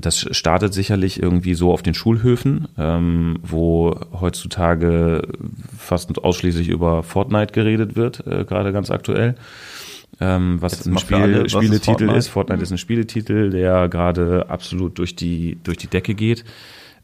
[0.00, 5.22] das startet sicherlich irgendwie so auf den Schulhöfen, ähm, wo heutzutage
[5.76, 9.34] fast ausschließlich über Fortnite geredet wird, äh, gerade ganz aktuell.
[10.20, 12.16] Ähm, was Jetzt ein Spiel, alle, Spieletitel ist Fortnite?
[12.16, 12.28] ist.
[12.28, 16.44] Fortnite ist ein Spieletitel, der gerade absolut durch die, durch die Decke geht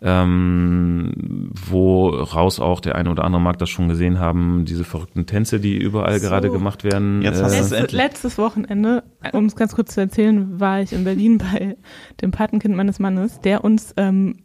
[0.02, 5.60] ähm, woraus auch der eine oder andere mag das schon gesehen haben, diese verrückten Tänze,
[5.60, 6.26] die überall so.
[6.26, 7.20] gerade gemacht werden.
[7.22, 11.04] Jetzt hast äh, letztes, letztes Wochenende, um es ganz kurz zu erzählen, war ich in
[11.04, 11.76] Berlin bei
[12.22, 14.36] dem Patenkind meines Mannes, der uns ähm,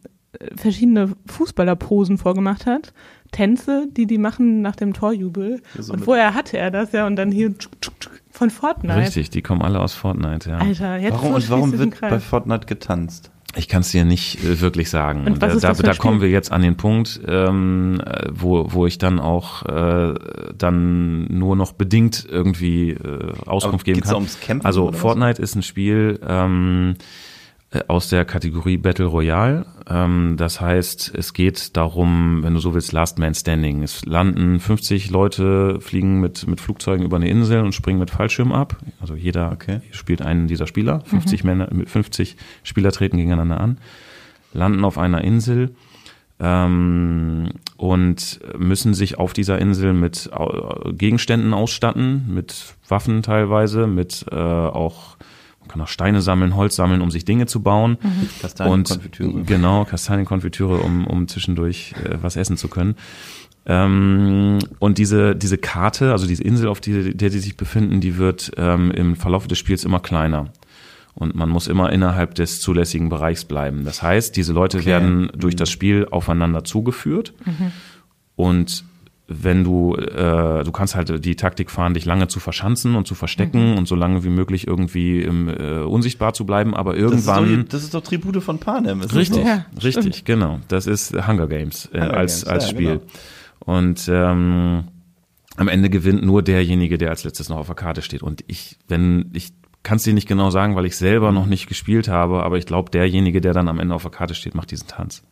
[0.54, 2.92] verschiedene Fußballerposen vorgemacht hat.
[3.32, 5.62] Tänze, die die machen nach dem Torjubel.
[5.78, 7.54] So und vorher hatte er das ja und dann hier
[8.30, 8.98] von Fortnite.
[8.98, 10.58] Richtig, die kommen alle aus Fortnite, ja.
[10.58, 13.32] Alter, jetzt warum, und warum wird bei Fortnite getanzt?
[13.56, 15.20] Ich kann es dir nicht äh, wirklich sagen.
[15.26, 19.18] Und, und da, da kommen wir jetzt an den Punkt, ähm, wo, wo ich dann
[19.18, 20.14] auch äh,
[20.56, 24.14] dann nur noch bedingt irgendwie äh, Auskunft geben kann.
[24.14, 25.50] Ums Campen, also Fortnite was?
[25.50, 27.25] ist ein Spiel, ähm, äh,
[27.88, 29.66] aus der Kategorie Battle Royale.
[29.88, 33.82] Ähm, das heißt, es geht darum, wenn du so willst, Last Man Standing.
[33.82, 38.52] Es landen 50 Leute, fliegen mit, mit Flugzeugen über eine Insel und springen mit Fallschirm
[38.52, 38.76] ab.
[39.00, 39.80] Also jeder okay.
[39.90, 41.00] spielt einen dieser Spieler.
[41.04, 41.50] 50 mhm.
[41.50, 43.78] Männer, 50 Spieler treten gegeneinander an,
[44.52, 45.74] landen auf einer Insel
[46.40, 50.30] ähm, und müssen sich auf dieser Insel mit
[50.92, 55.16] Gegenständen ausstatten, mit Waffen teilweise, mit äh, auch
[55.76, 57.98] kann auch Steine sammeln, Holz sammeln, um sich Dinge zu bauen.
[58.02, 58.28] Mhm.
[58.40, 59.42] Kastanienkonfitüre.
[59.42, 62.96] Genau, Kastanienkonfitüre, um, um zwischendurch äh, was essen zu können.
[63.66, 68.16] Ähm, und diese, diese Karte, also diese Insel, auf die, der die sich befinden, die
[68.16, 70.52] wird ähm, im Verlauf des Spiels immer kleiner.
[71.14, 73.84] Und man muss immer innerhalb des zulässigen Bereichs bleiben.
[73.84, 74.86] Das heißt, diese Leute okay.
[74.86, 75.58] werden durch mhm.
[75.58, 77.34] das Spiel aufeinander zugeführt.
[77.44, 77.72] Mhm.
[78.36, 78.84] Und
[79.28, 83.14] wenn du, äh, du kannst halt die Taktik fahren, dich lange zu verschanzen und zu
[83.14, 83.78] verstecken mhm.
[83.78, 87.44] und so lange wie möglich irgendwie im, äh, unsichtbar zu bleiben, aber irgendwann.
[87.44, 89.00] Das ist doch, das ist doch Tribute von Panem.
[89.00, 90.24] Ist richtig, ja, richtig, stimmt.
[90.24, 90.60] genau.
[90.68, 92.98] Das ist Hunger Games äh, Hunger als, Games, als ja, Spiel.
[92.98, 93.78] Genau.
[93.78, 94.84] Und ähm,
[95.56, 98.22] am Ende gewinnt nur derjenige, der als letztes noch auf der Karte steht.
[98.22, 101.68] Und ich, wenn ich kann es dir nicht genau sagen, weil ich selber noch nicht
[101.68, 104.72] gespielt habe, aber ich glaube, derjenige, der dann am Ende auf der Karte steht, macht
[104.72, 105.22] diesen Tanz.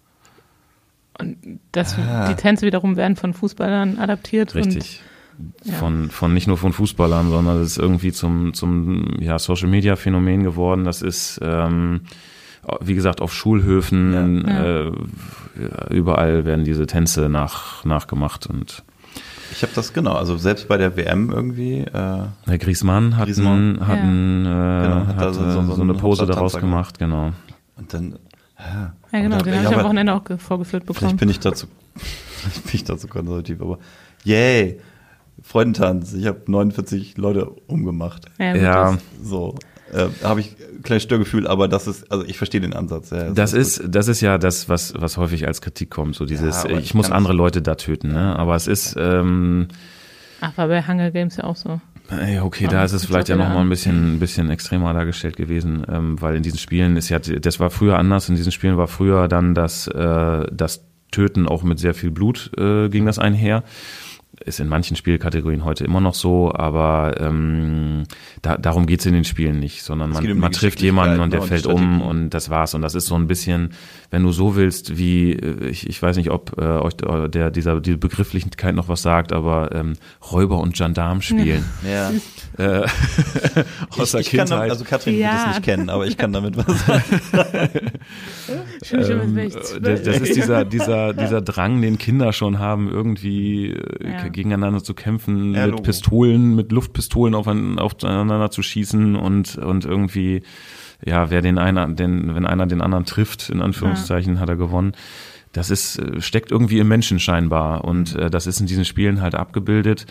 [1.19, 2.29] Und das, ah.
[2.29, 4.55] die Tänze wiederum werden von Fußballern adaptiert.
[4.55, 5.01] Richtig.
[5.39, 5.75] Und, ja.
[5.75, 9.97] Von, von nicht nur von Fußballern, sondern das ist irgendwie zum, zum ja, Social Media
[9.97, 10.85] Phänomen geworden.
[10.85, 12.03] Das ist, ähm,
[12.81, 14.85] wie gesagt, auf Schulhöfen, ja.
[14.87, 14.93] Äh,
[15.91, 18.83] überall werden diese Tänze nach, nachgemacht und
[19.53, 21.81] Ich habe das genau, also selbst bei der WM irgendwie.
[21.81, 23.79] Äh, Herr Griezmann hat, Griezmann.
[23.81, 26.27] Ein, hat, ein, äh, Genau, hat hat, da so- äh, so- so, so eine Pose
[26.27, 27.33] daraus gemacht, genau.
[27.77, 28.19] und dann.
[28.59, 31.17] Ja, Ja, genau, dann- den habe ich am Wochenende auch ge- vorgeführt Vielleicht bekommen.
[31.19, 33.79] bin ich dazu, vielleicht bin ich dazu konservativ, aber
[34.25, 34.81] yay,
[35.43, 36.13] Freudentanz.
[36.15, 38.27] Ich habe 49 Leute umgemacht.
[38.39, 39.55] Ja, Ja, das- So,
[39.93, 43.11] äh, habe ich ein kleines Störgefühl, aber das ist, also ich verstehe den Ansatz.
[43.11, 43.61] Ja, Das gut.
[43.61, 46.79] ist, das ist ja das, was, was häufig als Kritik kommt, so dieses, Ja, ich
[46.87, 48.37] ich muss andere Leute da töten, ne?
[48.39, 49.69] Aber es ist, ähm,
[50.41, 51.81] Ach, war bei Hunger Games ja auch so.
[52.11, 54.51] Ey, okay, da ist es vielleicht ja kommt noch wieder mal ein bisschen, ein bisschen
[54.51, 58.29] extremer dargestellt gewesen, ähm, weil in diesen Spielen ist ja, das war früher anders.
[58.29, 62.51] In diesen Spielen war früher dann das, äh, das Töten auch mit sehr viel Blut
[62.59, 63.63] äh, ging das einher.
[64.45, 68.05] Ist in manchen Spielkategorien heute immer noch so, aber ähm,
[68.43, 71.41] da, darum geht's in den Spielen nicht, sondern man, um man trifft jemanden und der
[71.41, 72.75] Geschicklichkeit, ne, fällt und um und das war's.
[72.75, 73.71] Und das ist so ein bisschen,
[74.11, 77.51] wenn du so willst, wie äh, ich, ich weiß nicht, ob äh, euch äh, der
[77.51, 79.95] dieser diese Begrifflichkeit noch was sagt, aber ähm,
[80.33, 81.65] Räuber und Gendarm spielen.
[81.89, 82.11] Ja.
[82.57, 82.87] Äh,
[83.99, 84.71] aus der ich, ich kann damit, Kindheit.
[84.71, 85.33] also Katrin wird Ja.
[85.35, 87.03] das nicht kennen, aber ich kann damit was sagen.
[88.81, 93.71] Ich Ähm, ich das, das ist dieser, dieser, dieser Drang, den Kinder schon haben, irgendwie
[93.71, 94.31] äh, Ja.
[94.31, 95.83] gegeneinander zu kämpfen, Ja, mit Logo.
[95.83, 100.43] Pistolen, mit Luftpistolen aufeinander, zu schießen und, und irgendwie,
[101.05, 104.93] ja, wer den einen, den, wenn einer den anderen trifft, in Anführungszeichen, hat er gewonnen.
[105.53, 109.21] Das ist, äh, steckt irgendwie im Menschen scheinbar und äh, das ist in diesen Spielen
[109.23, 110.07] halt abgebildet.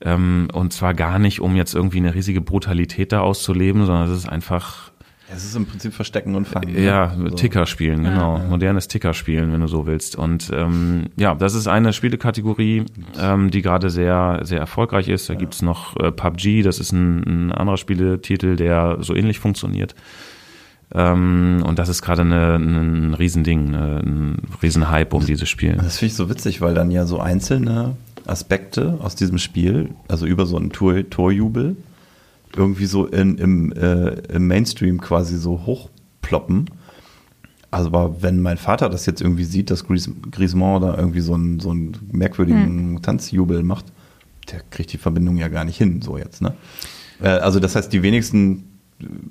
[0.00, 4.16] Ähm, und zwar gar nicht, um jetzt irgendwie eine riesige Brutalität da auszuleben, sondern es
[4.18, 4.90] ist einfach
[5.34, 6.72] Es ist im Prinzip Verstecken und Fangen.
[6.72, 6.80] ne?
[6.80, 7.36] ja, So.
[7.36, 8.38] Ticker spielen, genau.
[8.38, 10.16] Modernes Ticker spielen, wenn du so willst.
[10.16, 12.86] Und ähm, ja, das ist eine Spielekategorie,
[13.20, 15.28] ähm, die gerade sehr, sehr erfolgreich ist.
[15.28, 19.94] Da gibt's noch äh, PUBG, das ist ein, ein anderer Spieletitel, der so ähnlich funktioniert.
[20.94, 25.74] Ähm, und das ist gerade ein Riesending, eine, ein Riesenhype um dieses Spiel.
[25.74, 30.24] Das finde ich so witzig, weil dann ja so einzelne Aspekte aus diesem Spiel, also
[30.26, 31.76] über so einen Tor, Torjubel,
[32.58, 36.70] irgendwie so in, im, äh, im Mainstream quasi so hochploppen.
[37.70, 41.34] Also aber wenn mein Vater das jetzt irgendwie sieht, dass Gries- Griezmann da irgendwie so
[41.34, 43.86] einen, so einen merkwürdigen Tanzjubel macht,
[44.50, 46.54] der kriegt die Verbindung ja gar nicht hin, so jetzt, ne?
[47.20, 48.64] Äh, also das heißt, die wenigsten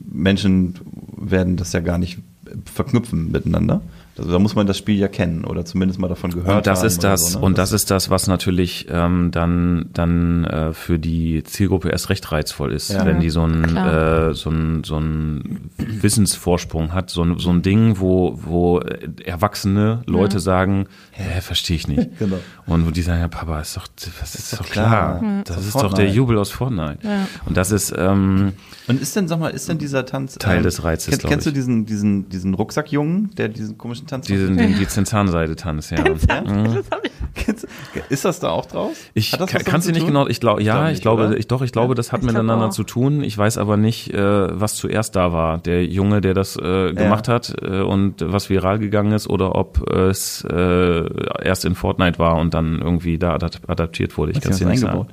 [0.09, 0.75] Menschen
[1.17, 2.19] werden das ja gar nicht
[2.65, 3.81] verknüpfen miteinander.
[4.17, 6.79] Also da muss man das Spiel ja kennen oder zumindest mal davon gehört Und das
[6.79, 7.45] haben ist das, so, ne?
[7.45, 12.31] und das ist das, was natürlich ähm, dann dann äh, für die Zielgruppe erst recht
[12.31, 13.05] reizvoll ist, Ja.
[13.05, 17.61] wenn die so einen äh, so einen so einen Wissensvorsprung hat, so ein so ein
[17.61, 18.79] Ding, wo wo
[19.23, 22.09] erwachsene Leute sagen, hä, verstehe ich nicht.
[22.19, 22.37] Genau.
[22.65, 25.41] Und wo die sagen, ja Papa, ist doch das ist, doch doch klar, klar.
[25.45, 26.15] das Aus ist doch der Fortnite.
[26.15, 26.97] Jubel aus Fortnite.
[27.03, 27.27] Ja.
[27.45, 28.53] Und das ist ähm,
[28.87, 31.31] Und ist denn, sag mal, ist denn dieser Tanz Teil ähm, des Reizes, Kennst, glaub
[31.31, 36.03] kennst du diesen diesen diesen Rucksackjungen, der diesen komischen Tanz diesen den die Zahnseide-Tanz, ja.
[36.03, 36.79] Mhm.
[37.35, 37.67] Kennst,
[38.09, 38.95] ist das da auch draus?
[39.13, 40.07] Ich Hat das kann es dir nicht tun?
[40.07, 41.37] genau, ich glaube, ja, glaub ich nicht, glaube, oder?
[41.37, 43.23] ich doch, ich glaube, das hat Ich miteinander zu tun.
[43.23, 45.59] Ich weiß aber nicht, äh, was zuerst da war.
[45.59, 49.87] Der Junge, der das äh, gemacht hat äh, und was viral gegangen ist, oder ob
[49.91, 54.31] es äh, erst in Fortnite war und dann irgendwie da adap- adaptiert wurde.
[54.31, 55.07] Ich kann es dir das nicht sagen.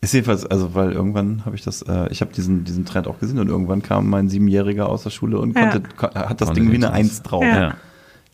[0.00, 3.18] Ist jedenfalls, also weil irgendwann habe ich das, äh, ich habe diesen diesen Trend auch
[3.18, 5.62] gesehen und irgendwann kam mein Siebenjähriger aus der Schule und Ja.
[5.70, 6.92] konnte, ko- hat das Konnte Ding wie eine.
[6.92, 7.42] Eins drauf.
[7.42, 7.74] Ja.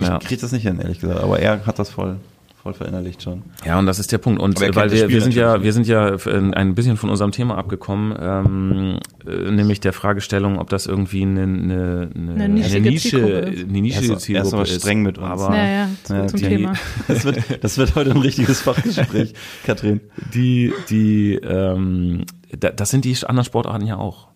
[0.01, 0.19] Ja.
[0.21, 2.17] Ich kriege das nicht hin, ehrlich gesagt, aber er hat das voll
[2.65, 3.43] voll verinnerlicht schon.
[3.65, 4.41] Ja, und das ist der Punkt.
[4.41, 7.31] Und Aber weil wir, wir sind ja, wir sind ja äh, ein bisschen von unserem
[7.31, 12.77] Thema abgekommen, ähm, äh, nämlich der Fragestellung, ob das irgendwie eine, eine, eine, Eine Nische,
[12.79, 14.81] eine nischige Er ist- er ist Zielgruppe aber ist.
[14.81, 15.29] streng mit uns.
[15.29, 16.49] Aber Ja, ja, zum, okay.
[16.49, 16.73] Thema.
[17.07, 19.35] Das wird, das wird heute ein richtiges Fachgespräch,
[19.67, 20.01] Katrin.
[20.35, 22.25] die, die, ähm,
[22.59, 24.29] da, das sind die anderen Sportarten ja auch.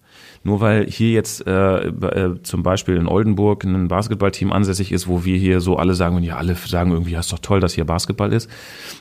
[0.44, 5.24] Nur weil hier jetzt äh, äh, zum Beispiel in Oldenburg ein Basketballteam ansässig ist, wo
[5.24, 7.84] wir hier so alle sagen, ja, alle sagen irgendwie, ja, ist doch toll, dass hier
[7.84, 8.50] Basketball ist,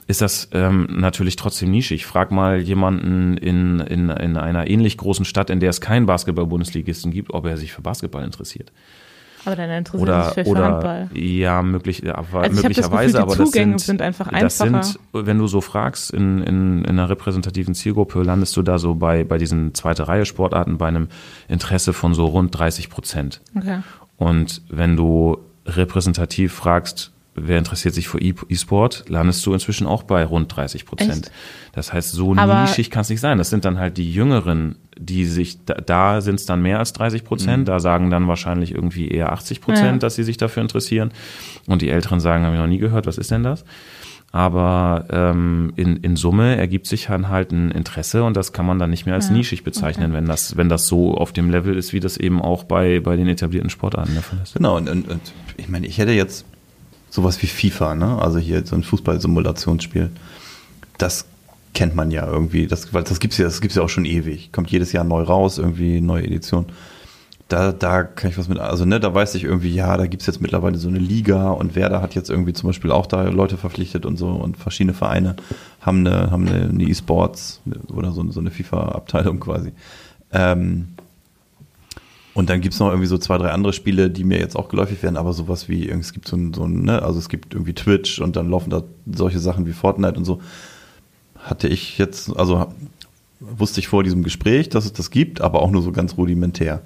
[0.07, 2.05] ist das ähm, natürlich trotzdem nischig.
[2.05, 7.11] Frag mal jemanden in, in, in einer ähnlich großen Stadt, in der es keinen Basketball-Bundesligisten
[7.11, 8.71] gibt, ob er sich für Basketball interessiert.
[9.47, 11.09] Aber dann interessiert Oder, sich oder Handball.
[11.13, 14.61] ja, möglich, aber Also das möglicherweise, Gefühl, die aber das Zugänge sind, sind einfach das
[14.61, 14.83] einfacher.
[14.83, 18.95] sind, wenn du so fragst, in, in, in einer repräsentativen Zielgruppe landest du da so
[18.95, 21.07] bei, bei diesen zweite Reihe Sportarten bei einem
[21.47, 23.41] Interesse von so rund 30 Prozent.
[23.55, 23.79] Okay.
[24.17, 30.25] Und wenn du repräsentativ fragst, wer interessiert sich für E-Sport, landest du inzwischen auch bei
[30.25, 31.31] rund 30 Prozent.
[31.73, 33.37] Das heißt, so Aber- nischig kann es nicht sein.
[33.37, 36.93] Das sind dann halt die Jüngeren, die sich, da, da sind es dann mehr als
[36.93, 39.97] 30 Prozent, da sagen dann wahrscheinlich irgendwie eher 80 Prozent, Ja.
[39.99, 41.11] dass sie sich dafür interessieren.
[41.67, 43.63] Und die Älteren sagen, habe ich noch nie gehört, was ist denn das?
[44.33, 48.77] Aber ähm, in, in Summe ergibt sich dann halt ein Interesse und das kann man
[48.77, 51.77] dann nicht mehr als Ja, nischig bezeichnen, wenn das, wenn das so auf dem Level
[51.77, 54.55] ist, wie das eben auch bei, bei den etablierten Sportarten der Fall ist.
[54.55, 55.21] Genau, und, und, und
[55.55, 56.45] ich meine, ich hätte jetzt
[57.09, 58.21] sowas wie FIFA, ne?
[58.21, 60.11] Also hier so ein Fußballsimulationsspiel.
[60.97, 61.25] Das
[61.73, 62.67] kennt man ja irgendwie.
[62.67, 64.51] Das, weil das gibt's ja, ja auch schon ewig.
[64.51, 66.65] Kommt jedes Jahr neu raus, irgendwie neue Edition.
[67.49, 70.25] Da, da kann ich was mit, also ne, da weiß ich irgendwie, ja, da gibt's
[70.25, 73.57] jetzt mittlerweile so eine Liga und Werder hat jetzt irgendwie zum Beispiel auch da Leute
[73.57, 75.37] verpflichtet und so und verschiedene Vereine
[75.79, 79.71] haben eine, haben eine, eine E-Sports oder so, so eine FIFA-Abteilung quasi.
[80.33, 80.89] Ähm,
[82.37, 85.01] und dann gibt's noch irgendwie so zwei, drei andere Spiele, die mir jetzt auch geläufig
[85.01, 87.73] werden, aber sowas wie, es gibt so ein, so ein ne, also es gibt irgendwie
[87.73, 90.39] Twitch und dann laufen da solche Sachen wie Fortnite und so.
[91.35, 92.67] Hatte ich jetzt, also
[93.39, 96.83] wusste ich vor diesem Gespräch, dass es das gibt, aber auch nur so ganz rudimentär.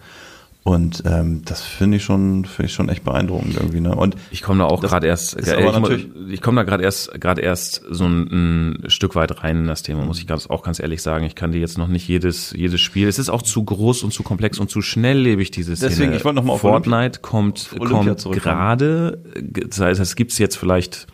[0.64, 3.80] Und ähm, das finde ich schon, finde ich schon echt beeindruckend irgendwie.
[3.80, 3.96] Ne?
[3.96, 5.60] Und ich komme da auch gerade erst, äh,
[5.96, 9.68] ich, ich komme da gerade erst, gerade erst so ein, ein Stück weit rein in
[9.68, 11.26] das Thema, muss ich ganz, auch ganz ehrlich sagen.
[11.26, 13.08] Ich kann dir jetzt noch nicht jedes, jedes Spiel.
[13.08, 16.36] Es ist auch zu groß und zu komplex und zu schnelllebig dieses Deswegen, ich wollte
[16.36, 21.08] noch mal auf Fortnite Olympia- kommt, Olympia kommt gerade, das heißt, es gibt's jetzt vielleicht,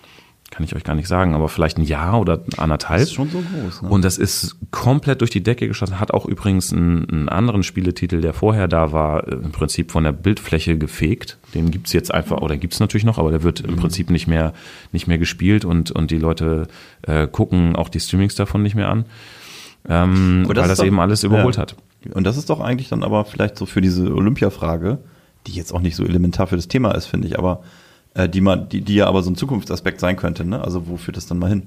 [0.57, 2.99] kann ich euch gar nicht sagen, aber vielleicht ein Jahr oder anderthalb.
[2.99, 3.83] das ist schon so groß.
[3.83, 3.89] Ne?
[3.89, 5.99] Und das ist komplett durch die Decke geschossen.
[5.99, 10.13] Hat auch übrigens einen, einen anderen Spieletitel, der vorher da war, im Prinzip von der
[10.13, 11.37] Bildfläche gefegt.
[11.53, 14.53] Den gibt's jetzt einfach, oder gibt's natürlich noch, aber der wird im Prinzip nicht mehr,
[14.91, 16.65] nicht mehr gespielt und, und die Leute
[17.03, 19.05] äh, gucken auch die Streamings davon nicht mehr an.
[19.87, 21.61] Ähm, Aber weil das doch- eben alles überholt ja.
[21.61, 21.75] hat.
[22.15, 24.97] Und das ist doch eigentlich dann aber vielleicht so für diese Olympia-Frage,
[25.45, 27.61] die jetzt auch nicht so elementar für das Thema ist, finde ich, aber
[28.18, 30.61] äh, die man, die, die ja aber so ein Zukunftsaspekt sein könnte, ne?
[30.61, 31.63] Also wo führt das dann mal hin?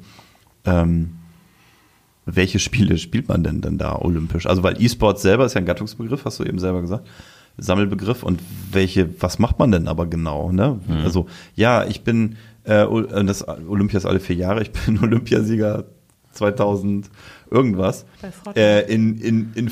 [0.65, 1.13] Ähm,
[2.27, 4.47] welche Spiele spielt man denn dann da olympisch?
[4.47, 7.09] Also weil E-Sports selber ist ja ein Gattungsbegriff, hast du eben selber gesagt.
[7.57, 8.41] Sammelbegriff und
[8.71, 10.51] welche, was macht man denn aber genau?
[10.51, 10.81] Ne?
[11.05, 11.27] Also
[11.57, 15.85] ja, ich bin äh, äh, das Olympia ist alle vier Jahre, ich bin Olympiasieger
[16.33, 17.11] 2000
[17.51, 18.07] irgendwas
[18.55, 19.71] äh, in, in, in,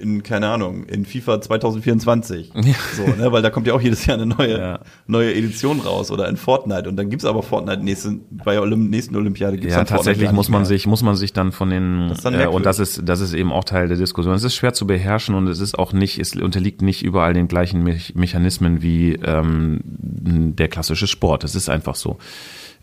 [0.00, 2.52] in, keine Ahnung, in FIFA 2024.
[2.96, 3.32] So, ne?
[3.32, 4.80] Weil da kommt ja auch jedes Jahr eine neue, Ja.
[5.06, 6.88] neue Edition raus oder in Fortnite.
[6.88, 10.62] Und dann gibt's aber Fortnite nächste, bei der nächsten Olympiade gibt's Ja, tatsächlich muss man
[10.62, 10.66] mehr.
[10.66, 13.52] sich, muss man sich dann von den, dann äh, und das ist, das ist eben
[13.52, 14.34] auch Teil der Diskussion.
[14.34, 17.48] Es ist schwer zu beherrschen und es ist auch nicht, es unterliegt nicht überall den
[17.48, 21.44] gleichen Me Mechanismen wie ähm, der klassische Sport.
[21.44, 22.18] Es ist einfach so.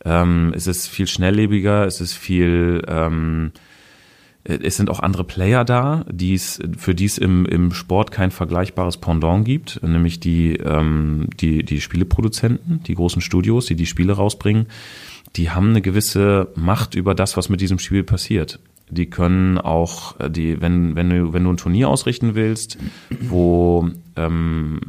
[0.03, 3.51] Ähm, es ist viel schnelllebiger, es ist viel, ähm,
[4.43, 8.97] es sind auch andere Player da, die's, für die es im, im Sport kein vergleichbares
[8.97, 14.67] Pendant gibt, nämlich die, ähm, die, die Spieleproduzenten, die großen Studios, die die Spiele rausbringen.
[15.35, 18.59] Die haben eine gewisse Macht über das, was mit diesem Spiel passiert.
[18.89, 22.77] Die können auch, äh, die, wenn, wenn, du, wenn du ein Turnier ausrichten willst,
[23.21, 24.79] wo ähm,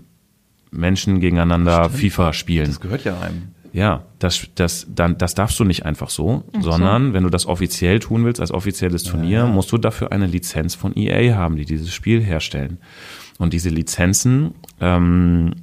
[0.71, 3.49] Menschen gegeneinander FIFA spielen, Das gehört ja einem.
[3.73, 8.01] Ja, das, das, dann, das darfst du nicht einfach so, sondern wenn du das offiziell
[8.01, 11.93] tun willst, als offizielles Turnier, musst du dafür eine Lizenz von EA haben, die dieses
[11.93, 12.79] Spiel herstellen.
[13.39, 15.55] Und diese Lizenzen, ähm,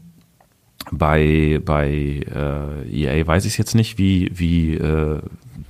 [0.92, 1.90] bei, bei
[2.34, 5.22] äh, EA weiß ich jetzt nicht, wie, wie, äh,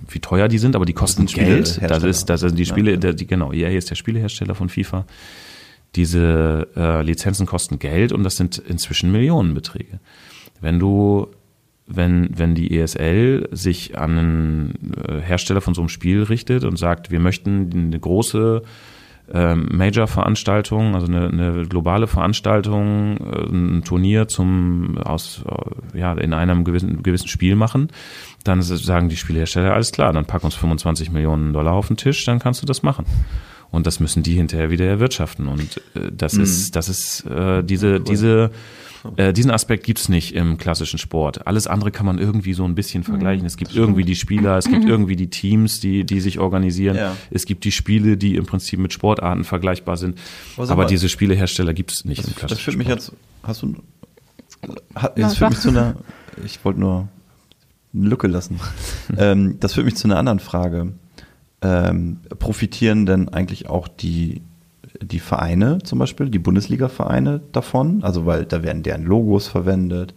[0.08, 1.82] wie teuer die sind, aber die kosten sind Geld.
[1.82, 2.70] Das ist, das sind die Ja.
[2.70, 5.06] Spiele, der, die, genau, EA ist der Spielehersteller von FIFA.
[5.96, 10.00] Diese äh, Lizenzen kosten Geld und das sind inzwischen Millionenbeträge.
[10.62, 11.28] Wenn du,
[11.90, 16.78] wenn, wenn die ESL sich an einen äh, Hersteller von so einem Spiel richtet und
[16.78, 18.62] sagt, wir möchten eine große
[19.32, 26.34] ähm, Major-Veranstaltung, also eine, eine globale Veranstaltung, äh, ein Turnier zum aus äh, ja in
[26.34, 27.90] einem gewissen gewissen Spiel machen,
[28.44, 32.24] dann sagen die Spielhersteller alles klar, dann pack uns 25 Millionen Dollar auf den Tisch,
[32.26, 33.06] dann kannst du das machen.
[33.72, 35.48] Und das müssen die hinterher wieder erwirtschaften.
[35.48, 38.50] Und äh, das ist das ist äh, diese diese
[39.16, 41.48] äh, diesen Aspekt gibt's nicht im klassischen Sport.
[41.48, 43.46] Alles andere kann man irgendwie so ein bisschen vergleichen.
[43.46, 46.96] Es gibt irgendwie die Spieler, es gibt irgendwie die Teams, die, die sich organisieren.
[46.98, 47.16] Ja.
[47.32, 50.18] Es gibt die Spiele, die im Prinzip mit Sportarten vergleichbar sind.
[50.58, 53.00] Aber Aber diese Spielehersteller gibt's nicht im Das, klassischen das führt mich Sport.
[53.00, 53.76] jetzt, hast du,
[54.96, 55.96] hat, Na, das führt mich zu einer,
[56.44, 57.08] ich wollte nur
[57.94, 58.60] eine Lücke lassen.
[59.18, 60.94] ähm, das führt mich zu einer anderen Frage.
[61.62, 64.42] Ähm, profitieren denn eigentlich auch die,
[65.02, 68.04] die Vereine zum Beispiel, die Bundesliga-Vereine davon?
[68.04, 70.14] Also, weil da werden deren Logos verwendet.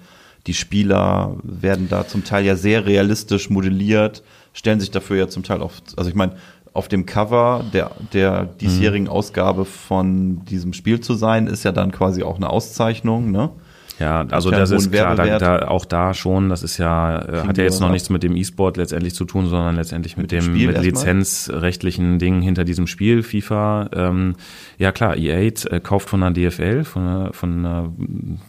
[0.47, 4.23] Die Spieler werden da zum Teil ja sehr realistisch modelliert,
[4.53, 6.35] stellen sich dafür ja zum Teil auf, also ich meine,
[6.73, 11.93] auf dem Cover der, der diesjährigen Ausgabe von diesem Spiel zu sein, ist ja dann
[11.93, 13.51] quasi auch eine Auszeichnung, ne?
[13.99, 17.25] Ja, also ja das ist klar, da, da, auch da schon, das ist ja, äh,
[17.25, 20.33] Kriegen hat ja jetzt noch nichts mit dem E-Sport letztendlich zu tun, sondern letztendlich mit,
[20.33, 23.91] Mit dem dem, mit lizenzrechtlichen Dingen hinter diesem Spiel, FIFA.
[23.93, 24.35] Ähm,
[24.79, 27.93] ja klar, EA äh, kauft von der DFL, von der, von der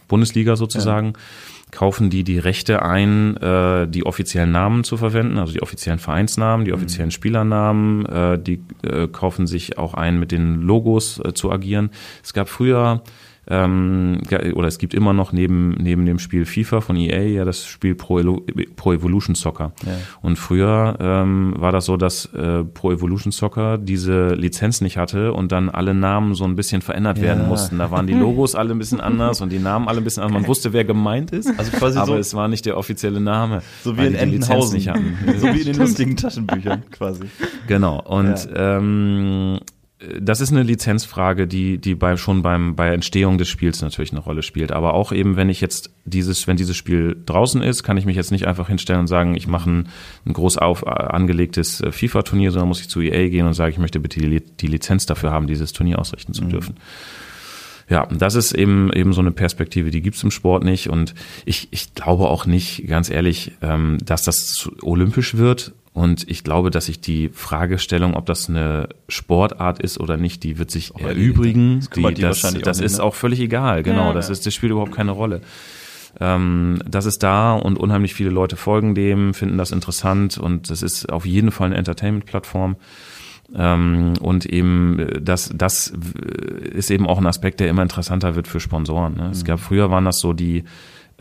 [0.08, 1.14] Bundesliga sozusagen,
[1.72, 6.66] kaufen die die Rechte ein, äh, die offiziellen Namen zu verwenden, also die offiziellen Vereinsnamen,
[6.66, 6.78] die Mhm.
[6.78, 11.89] offiziellen Spielernamen, äh, die äh, kaufen sich auch ein, mit den Logos äh, zu agieren.
[12.24, 13.02] Es gab früher
[13.48, 14.22] ähm,
[14.54, 17.96] oder es gibt immer noch neben, neben dem Spiel FIFA von EA ja das Spiel
[17.96, 18.41] Pro,
[18.76, 19.74] Pro Evolution Soccer.
[19.86, 19.91] Ja.
[20.22, 25.34] Und früher ähm, war das so, dass äh, Pro Evolution Soccer diese Lizenz nicht hatte
[25.34, 27.26] und dann alle Namen so ein bisschen verändert ja.
[27.26, 27.80] werden mussten.
[27.80, 30.41] Da waren die Logos alle ein bisschen anders und die Namen alle ein bisschen anders.
[30.41, 33.62] Man wusste, wer gemeint ist, also quasi aber so, es war nicht der offizielle Name.
[33.84, 34.76] So wie in Entenhausen.
[34.76, 35.18] Nicht hatten.
[35.38, 37.24] so wie in den lustigen Taschenbüchern quasi.
[37.68, 38.02] Genau.
[38.02, 38.78] Und ja.
[38.78, 39.60] ähm,
[40.20, 44.20] das ist eine Lizenzfrage, die, die bei, schon beim, bei Entstehung des Spiels natürlich eine
[44.20, 44.72] Rolle spielt.
[44.72, 48.16] Aber auch eben, wenn ich jetzt dieses, wenn dieses Spiel draußen ist, kann ich mich
[48.16, 49.89] jetzt nicht einfach hinstellen und sagen, ich mache ein,
[50.26, 53.80] ein groß auf, angelegtes äh, FIFA-Turnier, sondern muss ich zu EA gehen und sage, ich
[53.80, 56.49] möchte bitte die, die Lizenz dafür haben, dieses Turnier ausrichten zu mhm.
[56.49, 56.76] dürfen.
[57.89, 60.89] Ja, das ist eben eben so eine Perspektive, die gibt's im Sport nicht.
[60.89, 61.14] Und
[61.45, 66.72] ich, ich glaube auch nicht, ganz ehrlich, ähm, dass das olympisch wird und ich glaube,
[66.72, 71.10] dass sich die Fragestellung, ob das eine Sportart ist oder nicht, die wird sich Aber
[71.10, 71.82] erübrigen.
[71.82, 73.04] Das, die, das, das ist ne?
[73.04, 74.08] auch völlig egal, genau.
[74.08, 75.41] Ja, das ist, das spielt überhaupt keine Rolle.
[76.20, 80.82] Ähm, das ist da und unheimlich viele Leute folgen dem, finden das interessant und das
[80.82, 82.76] ist auf jeden Fall eine Entertainment-Plattform.
[83.56, 85.94] Ähm, und eben das, das
[86.74, 89.16] ist eben auch ein Aspekt, der immer interessanter wird für Sponsoren.
[89.16, 89.30] Ne?
[89.32, 89.48] Es mhm.
[89.48, 90.64] gab früher waren das so die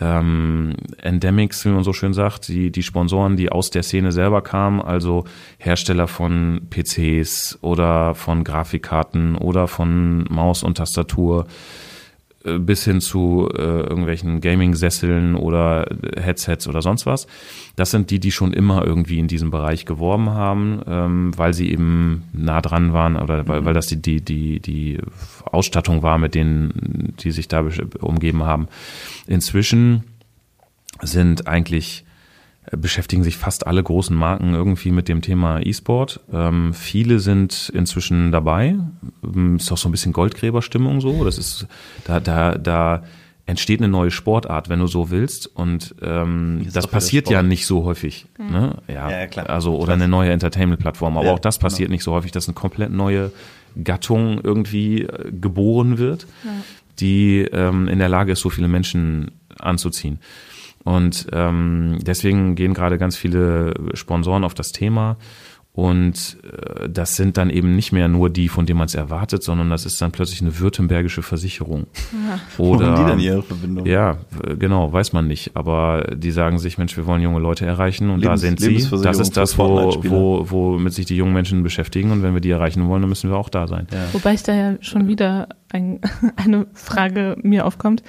[0.01, 4.43] ähm, Endemics, wie man so schön sagt, die, die Sponsoren, die aus der Szene selber
[4.43, 5.25] kamen, also
[5.59, 11.47] Hersteller von PCs oder von Grafikkarten oder von Maus und Tastatur,
[12.59, 15.87] bis hin zu äh, irgendwelchen Gaming-Sesseln oder
[16.19, 17.27] Headsets oder sonst was.
[17.77, 21.71] Das sind die, die schon immer irgendwie in diesem Bereich geworben haben, ähm, weil sie
[21.71, 24.99] eben nah dran waren oder weil, weil das die, die, die, die
[25.45, 27.65] Ausstattung war, mit denen die sich da
[28.01, 28.69] umgeben haben.
[29.27, 30.05] Inzwischen
[31.01, 32.12] sind eigentlich äh,
[32.71, 36.21] beschäftigen sich fast alle großen Marken irgendwie mit dem Thema E-Sport.
[36.33, 38.77] Ähm, viele sind inzwischen dabei.
[39.25, 41.25] Ähm, ist auch so ein bisschen Goldgräberstimmung so.
[41.25, 41.67] Das ist
[42.05, 43.03] da da da
[43.45, 45.49] entsteht eine neue Sportart, wenn du so willst.
[45.49, 48.27] Und ähm, das passiert ja nicht so häufig.
[48.39, 48.51] Mhm.
[48.53, 48.77] Ne?
[48.87, 49.51] Ja, ja, klar.
[49.51, 51.17] Also oder eine neue Entertainment-Plattform.
[51.17, 51.69] Aber ja, auch das genau.
[51.69, 51.95] passiert genau.
[51.95, 53.33] nicht so häufig, dass eine komplett neue
[53.83, 56.51] Gattung irgendwie äh, geboren wird, ja.
[57.01, 60.21] die ähm, in der Lage ist, so viele Menschen anzuziehen.
[60.85, 65.17] Und ähm, deswegen gehen gerade ganz viele Sponsoren auf das Thema.
[65.75, 69.43] Und äh, das sind dann eben nicht mehr nur die, von denen man es erwartet,
[69.43, 71.87] sondern das ist dann plötzlich eine württembergische Versicherung.
[72.13, 72.41] Ja.
[72.63, 73.87] Oder, Wo haben die dann ihre Verbindung?
[73.87, 74.19] Ja,
[74.59, 75.53] genau, weiß man nicht.
[75.57, 78.87] Aber die sagen sich, Mensch, wir wollen junge Leute erreichen und Lebens, da sind sie.
[79.03, 82.11] Das ist das, wo, wo, womit sich die jungen Menschen beschäftigen.
[82.11, 83.87] Und wenn wir die erreichen wollen, dann müssen wir auch da sein.
[83.91, 84.13] Ja.
[84.13, 86.01] Wobei ich da ja schon wieder ein,
[86.37, 88.03] eine Frage mir aufkommt.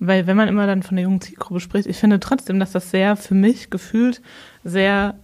[0.00, 2.90] Weil wenn man immer dann von der jungen Zielgruppe spricht, ich finde trotzdem, dass das
[2.90, 4.22] sehr für mich gefühlt
[4.64, 5.16] sehr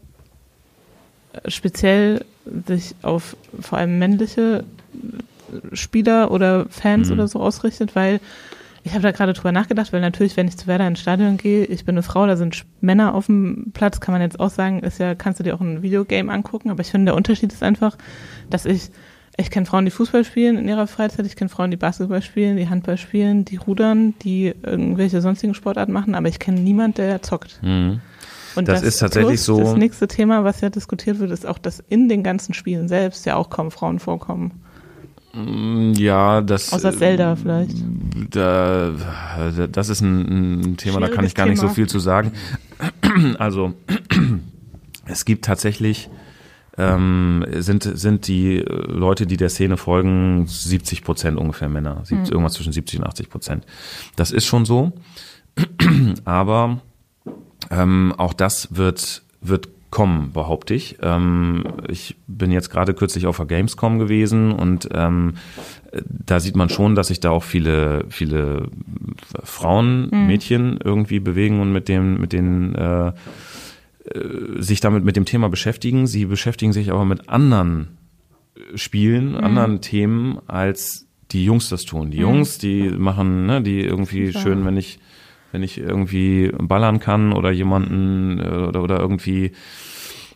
[1.33, 2.25] äh, speziell
[2.67, 4.65] sich auf vor allem männliche
[5.73, 7.15] Spieler oder Fans mhm.
[7.15, 8.21] oder so ausrichtet, weil
[8.83, 11.65] ich habe da gerade drüber nachgedacht, weil natürlich, wenn ich zu Werder ins Stadion gehe,
[11.65, 14.81] ich bin eine Frau, da sind Männer auf dem Platz, kann man jetzt auch sagen,
[14.81, 17.63] ist ja, kannst du dir auch ein Videogame angucken, aber ich finde, der Unterschied ist
[17.63, 17.97] einfach,
[18.51, 18.91] dass ich
[19.37, 22.57] ich kenne Frauen, die Fußball spielen in ihrer Freizeit, ich kenne Frauen, die Basketball spielen,
[22.57, 27.21] die Handball spielen, die rudern, die irgendwelche sonstigen Sportarten machen, aber ich kenne niemand, der
[27.23, 27.61] zockt.
[27.63, 28.01] Mhm.
[28.55, 29.59] Und das, das, ist tatsächlich so.
[29.59, 33.27] Das nächste Thema, was ja diskutiert wird, ist auch, dass in den ganzen Spielen selbst
[33.27, 34.63] ja auch kaum Frauen vorkommen.
[35.33, 36.73] Mm, ja, das.
[36.73, 37.77] Außer Zelda vielleicht.
[38.31, 38.93] Da,
[39.71, 41.53] das ist ein, ein Thema, da kann ich gar Thema.
[41.53, 42.33] nicht so viel zu sagen.
[43.39, 43.75] Also,
[45.07, 46.09] es gibt tatsächlich
[46.77, 52.03] ähm, sind, sind die Leute, die der Szene folgen, 70 Prozent ungefähr Männer.
[52.11, 52.25] Mhm.
[52.25, 53.67] Irgendwas zwischen 70 und 80 Prozent.
[54.17, 54.93] Das ist schon so.
[56.25, 56.81] Aber
[57.71, 60.99] ähm, auch das wird, wird kommen, behaupte ich.
[61.03, 65.35] Ähm, ich bin jetzt gerade kürzlich auf der Gamescom gewesen und ähm,
[66.09, 68.71] da sieht man schon, dass sich da auch viele, viele
[69.45, 70.27] Frauen, mhm.
[70.27, 73.13] Mädchen irgendwie bewegen und mit dem, mit den äh,
[74.05, 76.07] äh, sich damit mit dem Thema beschäftigen.
[76.07, 77.99] Sie beschäftigen sich aber mit anderen
[78.75, 79.39] Spielen, mhm.
[79.39, 82.11] anderen Themen, als die Jungs das tun.
[82.11, 82.23] Die mhm.
[82.23, 84.41] Jungs, die machen, ne, die irgendwie ja.
[84.41, 84.99] schön, wenn ich,
[85.53, 89.53] wenn ich irgendwie ballern kann oder jemanden äh, oder, oder irgendwie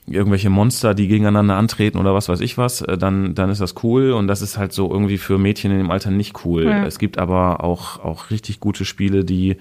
[0.07, 3.75] irgendwelche Monster, die gegeneinander antreten oder was weiß ich was, äh, dann, dann ist das
[3.83, 6.65] cool und das ist halt so irgendwie für Mädchen in dem Alter nicht cool.
[6.65, 6.87] Ja.
[6.87, 9.57] Es gibt aber auch, auch richtig gute Spiele, die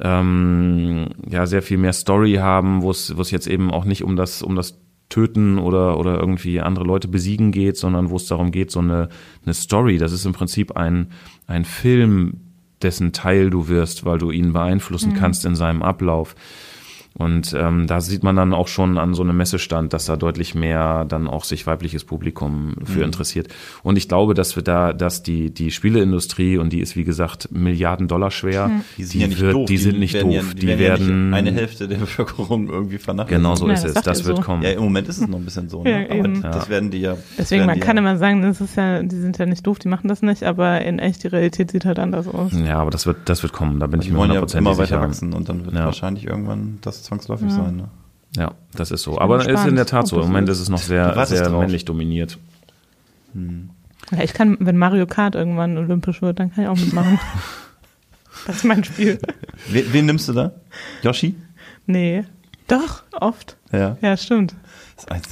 [0.00, 4.04] ähm, ja sehr viel mehr Story haben, wo es wo es jetzt eben auch nicht
[4.04, 4.78] um das um das
[5.08, 9.08] Töten oder oder irgendwie andere Leute besiegen geht, sondern wo es darum geht, so eine
[9.44, 9.98] eine Story.
[9.98, 11.08] Das ist im Prinzip ein
[11.46, 12.40] ein Film,
[12.82, 15.16] dessen Teil du wirst, weil du ihn beeinflussen mhm.
[15.16, 16.34] kannst in seinem Ablauf.
[17.18, 20.54] Und ähm, da sieht man dann auch schon an so einem Messestand, dass da deutlich
[20.54, 23.04] mehr dann auch sich weibliches Publikum für Mhm.
[23.04, 23.48] interessiert.
[23.82, 27.48] Und ich glaube, dass wir da, dass die die Spieleindustrie und die ist wie gesagt
[27.52, 28.70] Milliarden Dollar schwer.
[28.98, 29.66] Die sind ja nicht wird, doof.
[29.66, 30.44] Die, sind nicht werden doof.
[30.48, 33.42] Ja, die werden, werden ja eine Hälfte der Bevölkerung irgendwie vernachlässigen.
[33.42, 34.02] Genau so Ja, ist das es.
[34.02, 34.42] Das wird so.
[34.42, 34.62] kommen.
[34.62, 35.82] Ja, im Moment ist es noch ein bisschen so.
[35.82, 36.06] Ne?
[36.08, 37.16] Ja, aber das werden die ja.
[37.38, 39.78] Deswegen, man die kann ja, immer sagen, das ist ja, die sind ja nicht doof,
[39.78, 42.52] die machen das nicht, aber in echt die Realität sieht halt anders aus.
[42.52, 43.80] Ja, aber das wird, das wird kommen.
[43.80, 45.00] Da bin ich die mir wollen ja hundertprozentig immer weiter sicher.
[45.00, 45.86] wachsen und dann wird Ja.
[45.86, 47.54] wahrscheinlich irgendwann das zwangsläufig Ja.
[47.54, 47.76] sein.
[47.76, 47.88] Ne?
[48.36, 49.12] Ja, das ist so.
[49.12, 50.16] bin Aber es ist in der Tat so.
[50.20, 50.60] Im Moment ist.
[50.60, 52.38] es noch sehr, sehr männlich dominiert.
[54.12, 57.18] Ja, ich kann, wenn Mario Kart irgendwann olympisch wird, dann kann ich auch mitmachen.
[58.46, 59.18] das ist mein Spiel.
[59.68, 60.52] Wen, wen nimmst du da?
[61.02, 61.34] Yoshi?
[61.86, 62.24] Nee.
[62.68, 63.56] Doch, oft.
[63.72, 63.96] Ja.
[64.00, 64.54] Ja, stimmt.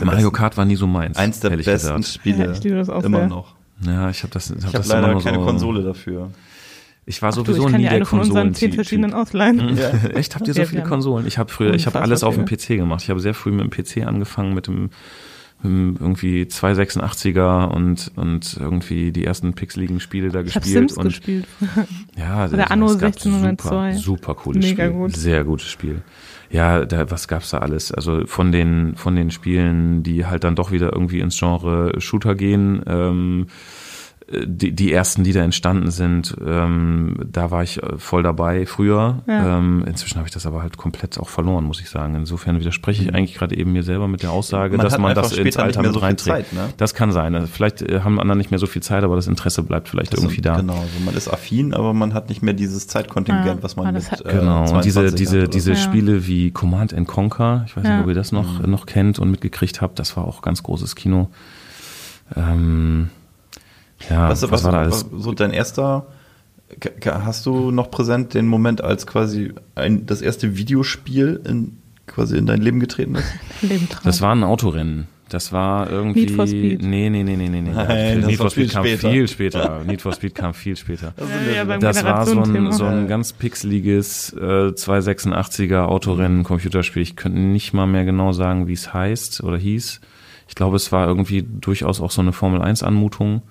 [0.04, 1.16] Mario besten, Kart war nie so meins.
[1.16, 2.04] eins der besten gesagt.
[2.06, 2.44] Spiele.
[2.46, 3.28] Ja, ich liebe das auch immer sehr.
[3.28, 3.54] noch.
[3.80, 5.44] Ja, ich habe das, ich hab Ich habe leider nur keine so.
[5.44, 6.30] Konsole dafür.
[7.06, 9.76] Ich war Du, sowieso ich kann nie dir der eine von unseren zehn verschiedenen ausleihen.
[9.76, 9.90] Ja.
[10.14, 10.34] Echt?
[10.34, 11.26] Habt ihr so viele haben Konsolen?
[11.26, 12.44] Ich habe früher, ich habe alles auf dem.
[12.46, 13.02] PC gemacht.
[13.02, 14.90] Ich habe sehr früh mit dem PC angefangen, mit dem,
[15.62, 20.92] mit dem irgendwie 286er und und irgendwie die ersten pixeligen Spiele da Ich gespielt Sims
[20.94, 21.46] und gespielt.
[22.16, 23.92] ja, Oder Anno gab 1602.
[23.92, 25.16] Super, super cooles Mega Spiel, gut.
[25.16, 26.02] sehr gutes Spiel.
[26.50, 27.92] Ja, da, was gab's da alles?
[27.92, 32.34] Also von den von den Spielen, die halt dann doch wieder irgendwie ins Genre Shooter
[32.34, 32.82] gehen.
[32.86, 33.46] Ähm,
[34.46, 39.22] die, die ersten, die da entstanden sind, ähm, da war ich äh, voll dabei früher.
[39.26, 39.58] Ja.
[39.58, 42.14] Ähm, inzwischen habe ich das aber halt komplett auch verloren, muss ich sagen.
[42.14, 44.76] Insofern widerspreche ich eigentlich gerade eben mir selber mit der Aussage, Mhm.
[44.78, 46.48] Man dass man das ins Alter mit so reinträgt.
[46.48, 46.70] Zeit, ne?
[46.78, 47.34] Das kann sein.
[47.34, 50.12] Also vielleicht äh, haben andere nicht mehr so viel Zeit, aber das Interesse bleibt vielleicht
[50.14, 50.56] Das irgendwie sind- da.
[50.56, 53.92] Genau, also man ist affin, aber man hat nicht mehr dieses Zeitkontingent, Ja, was man
[53.92, 55.76] mit hat- äh, Genau, und diese, 22 diese, diese Ja.
[55.76, 57.96] Spiele wie Command and Conquer, ich weiß Ja.
[57.96, 58.70] nicht, ob ihr das noch, Mhm.
[58.70, 61.28] noch kennt und mitgekriegt habt, das war auch ganz großes Kino.
[62.36, 63.10] Ähm,
[64.08, 65.06] ja, Was, was, was, war da alles?
[65.16, 66.06] so dein erster,
[67.04, 72.46] hast du noch präsent den Moment, als quasi ein, das erste Videospiel in, quasi in
[72.46, 73.26] dein Leben getreten ist?
[74.04, 75.06] Das war ein Autorennen.
[75.30, 76.26] Das war irgendwie.
[76.26, 76.82] Need for Speed.
[76.82, 77.62] Nee, nee, nee, nee, nee.
[77.62, 77.70] nee.
[77.70, 79.10] Nein, das Need for Speed kam später.
[79.10, 79.82] viel später.
[79.86, 81.14] Need for Speed kam viel später.
[81.18, 87.02] ja, ja, Das war so ein, so ein ganz pixeliges äh, 286er Autorennen Computerspiel.
[87.02, 90.00] Ich könnte nicht mal mehr genau sagen, wie es heißt oder hieß.
[90.46, 93.42] Ich glaube, es war irgendwie durchaus auch so eine Formel 1 Anmutung.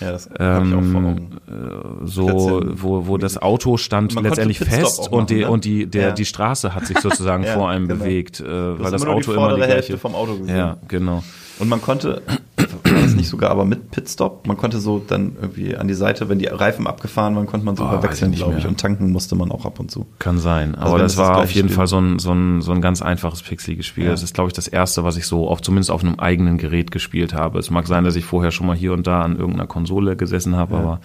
[0.00, 1.30] Ja, das ich auch Ähm, Augen.
[1.48, 5.50] äh, so, wo, wo das Auto stand Man letztendlich fest auch und die, machen, ne?
[5.50, 6.12] und die, der, Ja.
[6.12, 8.02] die Straße hat sich sozusagen Ja, vor einem genau.
[8.04, 8.44] bewegt, äh,
[8.80, 9.98] weil das immer Auto die immer die vordere Hälfte gleiche.
[9.98, 10.56] vom Auto gesehen.
[10.56, 11.22] Ja, genau.
[11.60, 12.22] Und man konnte,
[12.56, 16.28] war das nicht sogar, aber mit Pitstop, man konnte so dann irgendwie an die Seite,
[16.28, 18.66] wenn die Reifen abgefahren waren, konnte man so überwechseln, glaube ich.
[18.66, 20.06] Und tanken musste man auch ab und zu.
[20.18, 20.74] Kann sein.
[20.74, 22.80] Also Aber das das war auf jeden Spiel Fall so ein, so, ein, so ein
[22.80, 24.04] ganz einfaches pixeliges Spiel.
[24.04, 24.10] Ja.
[24.10, 26.90] Das ist, glaube ich, das erste, was ich so auf, zumindest auf einem eigenen Gerät
[26.90, 27.58] gespielt habe.
[27.58, 30.56] Es mag sein, dass ich vorher schon mal hier und da an irgendeiner Konsole gesessen
[30.56, 30.80] habe, Ja.
[30.80, 31.00] aber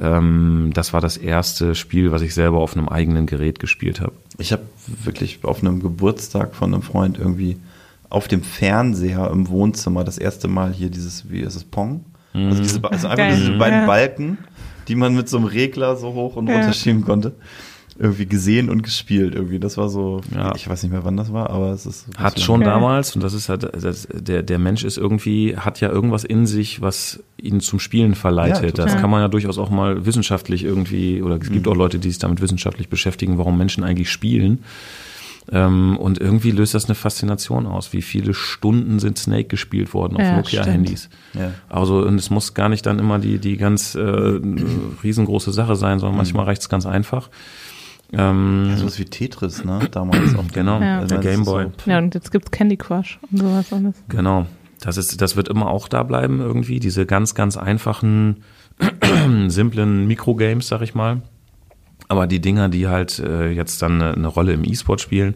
[0.00, 4.12] ähm, das war das erste Spiel, was ich selber auf einem eigenen Gerät gespielt habe.
[4.38, 4.62] Ich habe
[5.04, 7.58] wirklich auf einem Geburtstag von einem Freund irgendwie
[8.12, 12.04] auf dem Fernseher im Wohnzimmer das erste Mal hier dieses, wie ist es, Pong?
[12.34, 13.36] Also, diese, Ba- also einfach Geil.
[13.36, 13.86] diese beiden Ja.
[13.86, 14.38] Balken,
[14.88, 16.56] die man mit so einem Regler so hoch und Ja.
[16.56, 17.32] runter schieben konnte.
[17.98, 19.58] Irgendwie gesehen und gespielt irgendwie.
[19.60, 20.54] Das war so, Ja.
[20.56, 22.06] ich weiß nicht mehr wann das war, aber es ist.
[22.16, 22.70] Hat schon Okay.
[22.70, 26.46] damals, und das ist halt, das, der, der Mensch ist irgendwie, hat ja irgendwas in
[26.46, 28.78] sich, was ihn zum Spielen verleitet.
[28.78, 31.72] das kann man ja durchaus auch mal wissenschaftlich irgendwie, oder es gibt Mhm.
[31.72, 34.60] auch Leute, die sich damit wissenschaftlich beschäftigen, warum Menschen eigentlich spielen.
[35.54, 37.92] Ähm, und irgendwie löst das eine Faszination aus.
[37.92, 41.10] Wie viele Stunden sind Snake gespielt worden auf Ja, Nokia-Handys?
[41.34, 41.50] Ja.
[41.68, 45.98] Also, und es muss gar nicht dann immer die, die ganz äh, riesengroße Sache sein,
[45.98, 47.28] sondern manchmal reicht es ganz einfach.
[48.14, 48.70] Ähm, Mhm.
[48.70, 49.80] Ja, sowas wie Tetris, ne?
[49.90, 50.44] Damals auch.
[50.52, 51.00] Genau, Ja.
[51.04, 51.66] der das ist Gameboy.
[51.84, 54.02] So, Ja, und jetzt gibt's Candy Crush und sowas alles.
[54.08, 54.46] Genau.
[54.80, 56.80] Das ist, das wird immer auch da bleiben irgendwie.
[56.80, 58.42] Diese ganz, ganz einfachen,
[59.48, 61.22] simplen Mikrogames, sag ich mal.
[62.12, 65.34] Aber die Dinger, die halt äh, jetzt dann eine, eine Rolle im E-Sport spielen,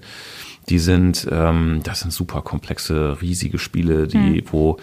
[0.69, 4.77] die sind, ähm, das sind super komplexe, riesige Spiele, die, wo,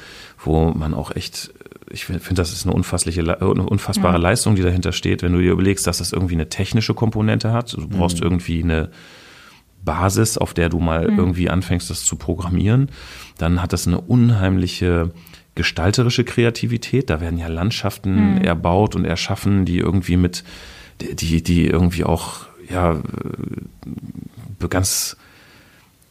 [0.44, 1.54] wo man auch echt,
[1.92, 4.20] ich finde, das ist eine unfassliche, äh, eine unfassbare Ja.
[4.20, 7.74] Leistung, die dahinter steht, wenn du dir überlegst, dass das irgendwie eine technische Komponente hat.
[7.74, 8.90] Du brauchst irgendwie eine,
[9.86, 12.90] Basis, auf der du mal irgendwie anfängst, das zu programmieren.
[13.38, 15.12] Dann hat das eine unheimliche
[15.56, 17.10] gestalterische Kreativität.
[17.10, 20.44] Da werden ja Landschaften erbaut und erschaffen, die irgendwie mit,
[21.02, 25.18] die, die irgendwie auch, ja, äh, ganz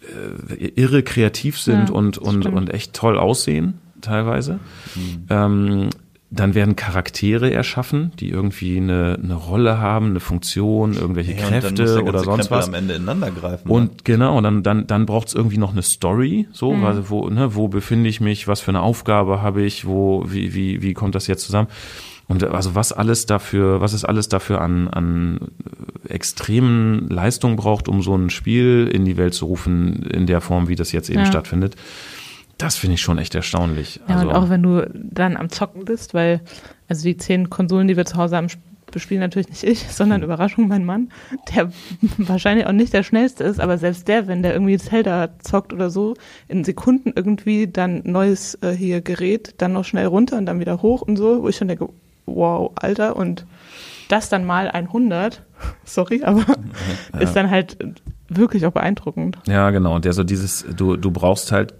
[0.02, 2.54] äh, irre kreativ sind Ja, und, und, stimmt.
[2.56, 4.58] und echt toll aussehen, teilweise.
[5.30, 5.88] Ähm,
[6.34, 11.52] dann werden Charaktere erschaffen, die irgendwie eine, eine Rolle haben, eine Funktion, irgendwelche Ja, und
[11.52, 12.68] dann muss Kräfte der oder sonst Krempel was.
[12.68, 13.68] am Ende ineinander greifen.
[13.68, 13.74] ne?
[13.74, 17.54] Und genau, dann, dann, dann braucht es irgendwie noch eine Story, so, also wo, ne,
[17.54, 21.14] wo befinde ich mich, was für eine Aufgabe habe ich, wo, wie, wie, wie kommt
[21.14, 21.68] das jetzt zusammen?
[22.32, 25.48] Und also was alles dafür, was es alles dafür an, an
[26.08, 30.66] extremen Leistungen braucht, um so ein Spiel in die Welt zu rufen, in der Form,
[30.66, 31.26] wie das jetzt eben ja.
[31.26, 31.76] stattfindet.
[32.56, 34.00] Das finde ich schon echt erstaunlich.
[34.08, 36.40] Ja, also, und auch wenn du dann am Zocken bist, weil,
[36.88, 38.48] also die zehn Konsolen, die wir zu Hause haben,
[38.90, 40.24] bespielen natürlich nicht ich, sondern hm.
[40.24, 41.10] Überraschung mein Mann,
[41.54, 41.70] der
[42.16, 45.90] wahrscheinlich auch nicht der schnellste ist, aber selbst der, wenn der irgendwie Zelda zockt oder
[45.90, 46.14] so,
[46.48, 50.80] in Sekunden irgendwie dann neues äh, hier Gerät, dann noch schnell runter und dann wieder
[50.80, 51.90] hoch und so, wo ich schon denke,
[52.26, 53.46] wow, Alter, und
[54.08, 55.42] das dann mal 100,
[55.84, 56.44] sorry, aber
[57.12, 57.18] ja.
[57.20, 57.76] ist dann halt
[58.28, 59.38] wirklich auch beeindruckend.
[59.46, 61.74] Ja, genau, und der so dieses, du, du brauchst halt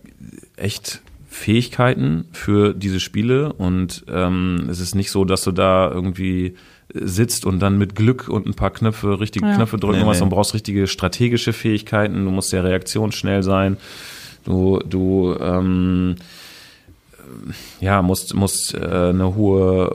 [0.56, 6.56] echt Fähigkeiten für diese Spiele und ähm, es ist nicht so, dass du da irgendwie
[6.92, 9.54] sitzt und dann mit Glück und ein paar Knöpfe, richtige ja.
[9.54, 10.26] Knöpfe drücken nee, musst, nee.
[10.26, 13.78] du brauchst richtige strategische Fähigkeiten, du musst sehr reaktionsschnell sein,
[14.44, 16.16] du, du ähm,
[17.80, 19.90] ja, musst, musst äh, eine hohe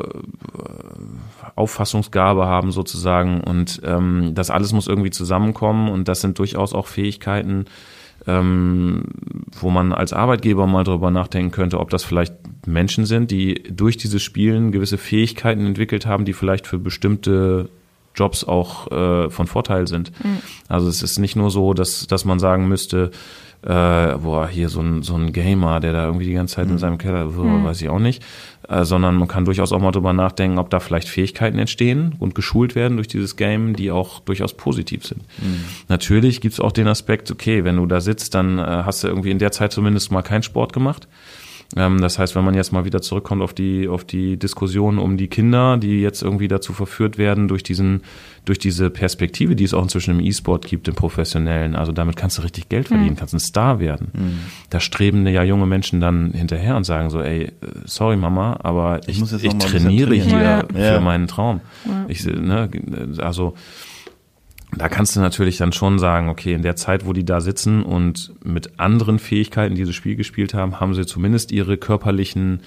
[0.58, 6.74] äh, Auffassungsgabe haben sozusagen und ähm, das alles muss irgendwie zusammenkommen und das sind durchaus
[6.74, 7.66] auch Fähigkeiten,
[8.28, 9.04] ähm,
[9.60, 12.34] wo man als Arbeitgeber mal drüber nachdenken könnte, ob das vielleicht
[12.68, 17.70] Menschen sind, die durch dieses Spielen gewisse Fähigkeiten entwickelt haben, die vielleicht für bestimmte
[18.18, 20.12] Jobs auch äh, von Vorteil sind.
[20.24, 20.40] Mhm.
[20.68, 23.12] Also es ist nicht nur so, dass, dass man sagen müsste,
[23.64, 26.74] äh, boah, hier so ein, so ein Gamer, der da irgendwie die ganze Zeit mhm.
[26.74, 27.66] in seinem Keller, so, mhm.
[27.66, 28.24] weiß ich auch nicht,
[28.70, 32.36] äh, sondern man kann durchaus auch mal drüber nachdenken, ob da vielleicht Fähigkeiten entstehen und
[32.36, 35.22] geschult werden durch dieses Game, die auch durchaus positiv sind.
[35.40, 35.64] Mhm.
[35.90, 39.32] Natürlich gibt's auch den Aspekt, okay, wenn du da sitzt, dann äh, hast du irgendwie
[39.32, 41.08] in der Zeit zumindest mal keinen Sport gemacht
[41.76, 45.28] das heißt, wenn man jetzt mal wieder zurückkommt auf die, auf die Diskussion um die
[45.28, 48.04] Kinder, die jetzt irgendwie dazu verführt werden durch diesen,
[48.46, 51.76] durch diese Perspektive, die es auch inzwischen im E-Sport gibt, im Professionellen.
[51.76, 53.16] Also damit kannst du richtig Geld verdienen, mhm.
[53.18, 54.12] kannst ein Star werden.
[54.14, 54.40] Mhm.
[54.70, 57.52] Da streben ja junge Menschen dann hinterher und sagen so, ey,
[57.84, 60.94] sorry Mama, aber ich, ich, ich trainiere hier ja.
[60.94, 61.60] für meinen Traum.
[61.86, 62.06] Ja.
[62.08, 62.70] Ich, ne,
[63.18, 63.56] also,
[64.76, 67.84] da kannst du natürlich dann schon sagen, okay, in der Zeit, wo die da sitzen
[67.84, 72.62] und mit anderen Fähigkeiten dieses Spiel gespielt haben, haben sie zumindest ihre körperlichen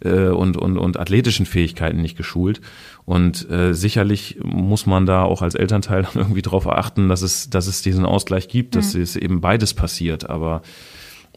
[0.00, 2.60] äh, und, und, und athletischen Fähigkeiten nicht geschult.
[3.04, 7.48] Und äh, sicherlich muss man da auch als Elternteil dann irgendwie darauf achten, dass es,
[7.48, 9.02] dass es diesen Ausgleich gibt, dass mhm.
[9.02, 10.28] es eben beides passiert.
[10.28, 10.62] Aber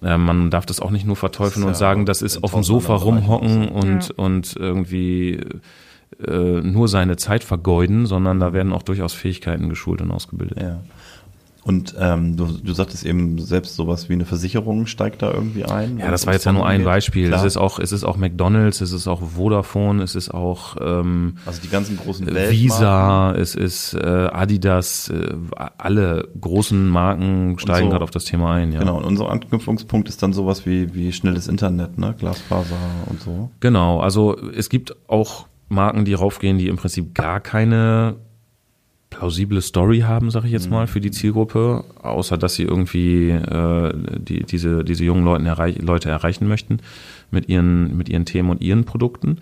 [0.01, 2.63] äh, man darf das auch nicht nur verteufeln und ja sagen, das ist auf dem
[2.63, 4.15] Sofa rumhocken und, ja.
[4.17, 5.39] und irgendwie
[6.25, 10.61] äh, nur seine Zeit vergeuden, sondern da werden auch durchaus Fähigkeiten geschult und ausgebildet.
[10.61, 10.79] Ja.
[11.69, 15.99] Und ähm, du, du sagtest eben selbst sowas wie eine Versicherung steigt da irgendwie ein.
[15.99, 17.27] Ja, das war jetzt ja nur ein Beispiel.
[17.27, 17.41] Klar.
[17.41, 21.35] Es ist auch, es ist auch McDonald's, es ist auch Vodafone, es ist auch ähm,
[21.45, 25.35] also die ganzen großen Visa, es ist äh, Adidas, äh,
[25.77, 28.71] alle großen Marken steigen so, gerade auf das Thema ein.
[28.71, 28.79] Ja.
[28.79, 28.97] Genau.
[28.97, 33.51] Und unser Anknüpfungspunkt ist dann sowas wie wie schnelles Internet, ne, Glasfaser und so.
[33.59, 33.99] Genau.
[33.99, 38.17] Also es gibt auch Marken, die raufgehen, die im Prinzip gar keine
[39.09, 40.73] plausible Story haben, sage ich jetzt mhm.
[40.73, 45.81] mal, für die Zielgruppe, außer dass sie irgendwie äh, die, diese, diese jungen Leute, erreich,
[45.81, 46.79] Leute erreichen möchten
[47.31, 49.39] mit ihren, mit ihren Themen und ihren Produkten.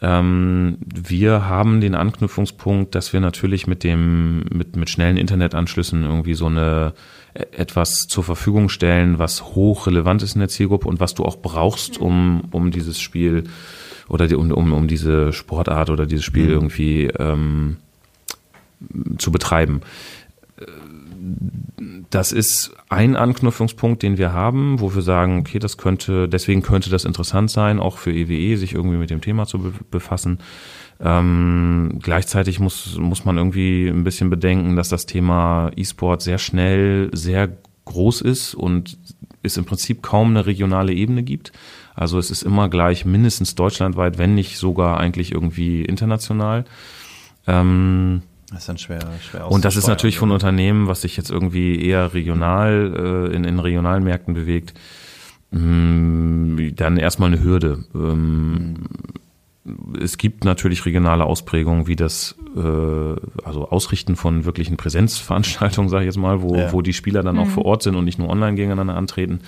[0.00, 6.34] Ähm, wir haben den Anknüpfungspunkt, dass wir natürlich mit dem, mit, mit schnellen Internetanschlüssen irgendwie
[6.34, 6.94] so eine
[7.34, 11.24] e, etwas zur Verfügung stellen, was hoch relevant ist in der Zielgruppe und was du
[11.24, 13.44] auch brauchst, um, um dieses Spiel
[14.12, 16.50] oder die, um, um, um diese Sportart oder dieses Spiel mhm.
[16.50, 17.78] irgendwie ähm,
[19.16, 19.80] zu betreiben.
[22.10, 26.90] Das ist ein Anknüpfungspunkt, den wir haben, wo wir sagen, okay, das könnte, deswegen könnte
[26.90, 30.38] das interessant sein, auch für EWE, e, sich irgendwie mit dem Thema zu be befassen.
[31.00, 37.08] Ähm, gleichzeitig muss, muss man irgendwie ein bisschen bedenken, dass das Thema E-Sport sehr schnell
[37.12, 37.48] sehr
[37.86, 38.98] groß ist und
[39.42, 41.52] es im Prinzip kaum eine regionale Ebene gibt.
[41.94, 46.64] Also es ist immer gleich mindestens deutschlandweit, wenn nicht sogar eigentlich irgendwie international.
[47.46, 51.30] Ähm, das ist dann schwer, schwer Und das ist natürlich von Unternehmen, was sich jetzt
[51.30, 54.74] irgendwie eher regional äh, in, in regionalen Märkten bewegt,
[55.50, 57.84] mh, mm, dann erstmal eine Hürde.
[57.94, 58.76] Ähm, mhm.
[60.00, 66.08] Es gibt natürlich regionale Ausprägungen, wie das äh, also Ausrichten von wirklichen Präsenzveranstaltungen, sage ich
[66.08, 66.72] jetzt mal, wo, ja.
[66.72, 67.42] wo die Spieler dann mhm.
[67.42, 69.40] auch vor Ort sind und nicht nur online gegeneinander antreten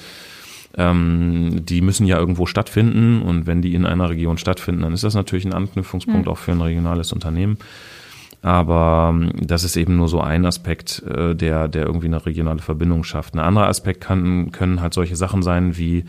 [0.76, 5.04] ähm, die müssen ja irgendwo stattfinden und wenn die in einer Region stattfinden, dann ist
[5.04, 6.32] das natürlich ein Anknüpfungspunkt mhm.
[6.32, 7.58] auch für ein regionales Unternehmen.
[8.42, 12.60] Aber ähm, das ist eben nur so ein Aspekt, äh, der, der irgendwie eine regionale
[12.60, 13.34] Verbindung schafft.
[13.34, 16.04] Ein anderer Aspekt kann, können halt solche Sachen sein wie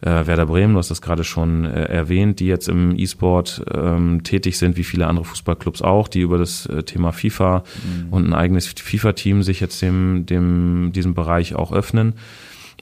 [0.00, 4.24] äh, Werder Bremen, du hast das gerade schon äh, erwähnt, die jetzt im E-Sport ähm,
[4.24, 8.12] tätig sind, wie viele andere Fußballclubs auch, die über das äh, Thema FIFA mhm.
[8.12, 12.14] und ein eigenes FIFA-Team sich jetzt dem, dem, diesem Bereich auch öffnen.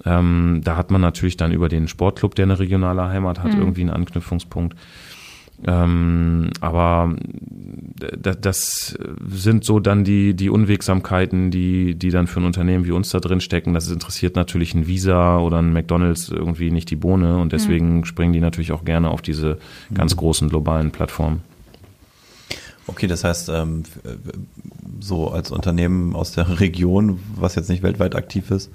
[0.05, 3.61] Ähm, da hat man natürlich dann über den Sportclub, der eine regionale Heimat hat, mhm.
[3.61, 4.77] irgendwie einen Anknüpfungspunkt.
[5.67, 7.15] Ähm, aber
[8.19, 13.11] das sind so dann die, die Unwegsamkeiten, die, die dann für ein Unternehmen wie uns
[13.11, 13.73] da drin stecken.
[13.73, 18.05] Das interessiert natürlich ein Visa oder ein McDonalds irgendwie nicht die Bohne und deswegen mhm.
[18.05, 19.59] springen die natürlich auch gerne auf diese
[19.95, 21.43] ganz großen globalen Plattformen.
[22.87, 23.85] Okay, das heißt, ähm,
[25.01, 28.71] so als Unternehmen aus der Region, was jetzt nicht weltweit aktiv ist,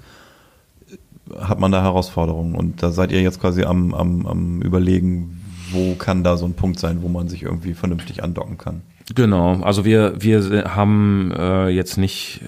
[1.38, 5.40] hat man da Herausforderungen und da seid ihr jetzt quasi am, am, am überlegen,
[5.72, 8.82] wo kann da so ein Punkt sein, wo man sich irgendwie vernünftig andocken kann.
[9.14, 12.42] Genau, also wir, wir haben äh, jetzt nicht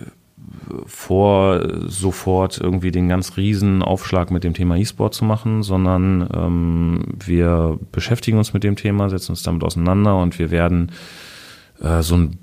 [0.87, 7.05] vor, sofort irgendwie den ganz riesen Aufschlag mit dem Thema E-Sport zu machen, sondern ähm,
[7.24, 10.93] wir beschäftigen uns mit dem Thema, setzen uns damit auseinander und wir werden
[11.80, 12.39] äh, so ein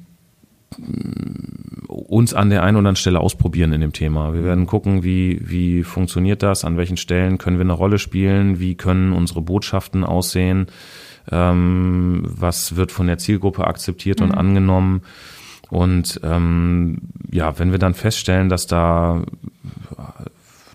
[1.87, 4.33] uns an der einen oder anderen Stelle ausprobieren in dem Thema.
[4.33, 8.59] Wir werden gucken, wie, wie funktioniert das, an welchen Stellen können wir eine Rolle spielen,
[8.59, 10.67] wie können unsere Botschaften aussehen,
[11.31, 14.25] ähm, was wird von der Zielgruppe akzeptiert mhm.
[14.27, 15.01] und angenommen.
[15.69, 16.99] Und ähm,
[17.31, 19.23] ja, wenn wir dann feststellen, dass da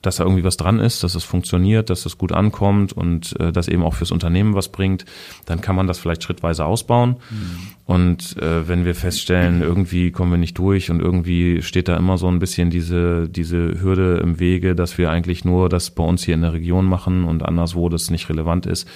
[0.07, 3.53] dass da irgendwie was dran ist, dass es funktioniert, dass es gut ankommt und äh,
[3.53, 5.05] dass eben auch fürs Unternehmen was bringt,
[5.47, 7.17] dann kann man das vielleicht schrittweise ausbauen.
[7.31, 7.59] Mhm.
[7.87, 12.19] Und äh, wenn wir feststellen, irgendwie kommen wir nicht durch und irgendwie steht da immer
[12.19, 16.25] so ein bisschen diese, diese Hürde im Wege, dass wir eigentlich nur das bei uns
[16.25, 18.89] hier in der Region machen und anderswo das nicht relevant ist,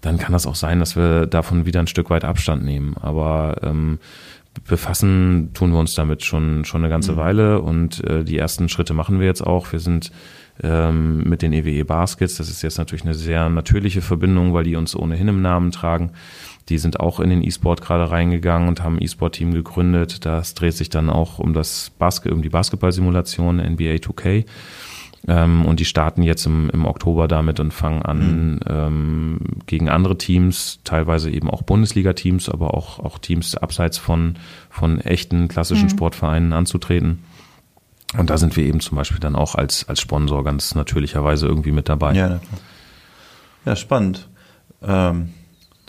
[0.00, 2.96] dann kann das auch sein, dass wir davon wieder ein Stück weit Abstand nehmen.
[3.00, 3.98] Aber ähm,
[4.66, 7.16] befassen tun wir uns damit schon schon eine ganze mhm.
[7.16, 9.72] Weile und äh, die ersten Schritte machen wir jetzt auch.
[9.72, 10.12] Wir sind
[10.62, 12.36] ähm, mit den EWE e Baskets.
[12.36, 16.12] Das ist jetzt natürlich eine sehr natürliche Verbindung, weil die uns ohnehin im Namen tragen.
[16.68, 20.24] Die sind auch in den E-Sport gerade reingegangen und haben ein E-Sport-Team gegründet.
[20.24, 24.44] Das dreht sich dann auch um das Basket, um die Basketballsimulation NBA 2K.
[25.28, 28.60] Ähm, und die starten jetzt im, im Oktober damit und fangen an, mhm.
[28.68, 34.34] ähm, gegen andere Teams, teilweise eben auch Bundesliga-Teams, aber auch, auch Teams abseits von,
[34.68, 35.90] von echten klassischen mhm.
[35.90, 37.22] Sportvereinen anzutreten.
[38.16, 41.72] Und da sind wir eben zum Beispiel dann auch als, als Sponsor ganz natürlicherweise irgendwie
[41.72, 42.14] mit dabei.
[42.14, 42.40] Ja,
[43.64, 44.28] ja spannend.
[44.82, 45.30] Ähm,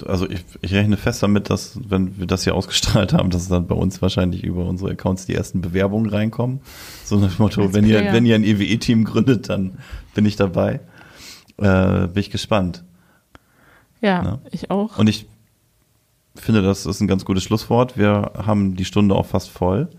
[0.06, 3.68] also ich, ich rechne fest damit, dass wenn wir das hier ausgestrahlt haben, dass dann
[3.68, 6.62] bei uns wahrscheinlich über unsere Accounts die ersten Bewerbungen reinkommen.
[7.04, 9.78] So nach dem Motto, wenn ihr, wenn ihr ein EWE-Team gründet, dann
[10.14, 10.80] bin ich dabei.
[11.58, 12.84] Äh, bin ich gespannt.
[14.02, 14.98] Ja, ja, ich auch.
[14.98, 15.28] Und ich
[16.36, 17.98] finde, das ist ein ganz gutes Schlusswort.
[17.98, 19.90] Wir haben die Stunde auch fast voll.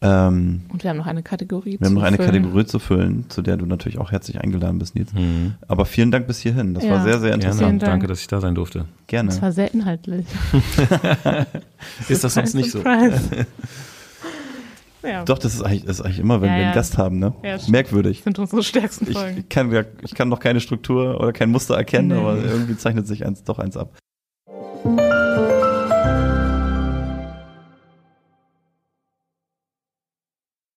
[0.00, 2.30] Ähm, und wir haben noch eine Kategorie Wir haben noch eine füllen.
[2.30, 5.12] Kategorie zu füllen, zu der du natürlich auch herzlich eingeladen bist, Nils.
[5.12, 5.54] Mhm.
[5.66, 6.74] Aber vielen Dank bis hierhin.
[6.74, 6.92] Das ja.
[6.92, 7.82] war sehr, sehr interessant.
[7.82, 8.84] Danke, dass ich da sein durfte.
[9.08, 9.30] Gerne.
[9.30, 10.26] Das war sehr inhaltlich.
[12.08, 12.82] ist das sonst nicht so?
[15.02, 15.24] Ja.
[15.24, 17.32] Doch, das ist eigentlich, das ist eigentlich immer, wenn ja, wir einen Gast haben, ne?
[17.44, 18.18] Ja, Merkwürdig.
[18.18, 19.38] Das sind unsere stärksten Folgen.
[19.38, 22.14] Ich kann, ich kann noch keine Struktur oder kein Muster erkennen, nee.
[22.14, 23.96] aber irgendwie zeichnet sich eins doch eins ab.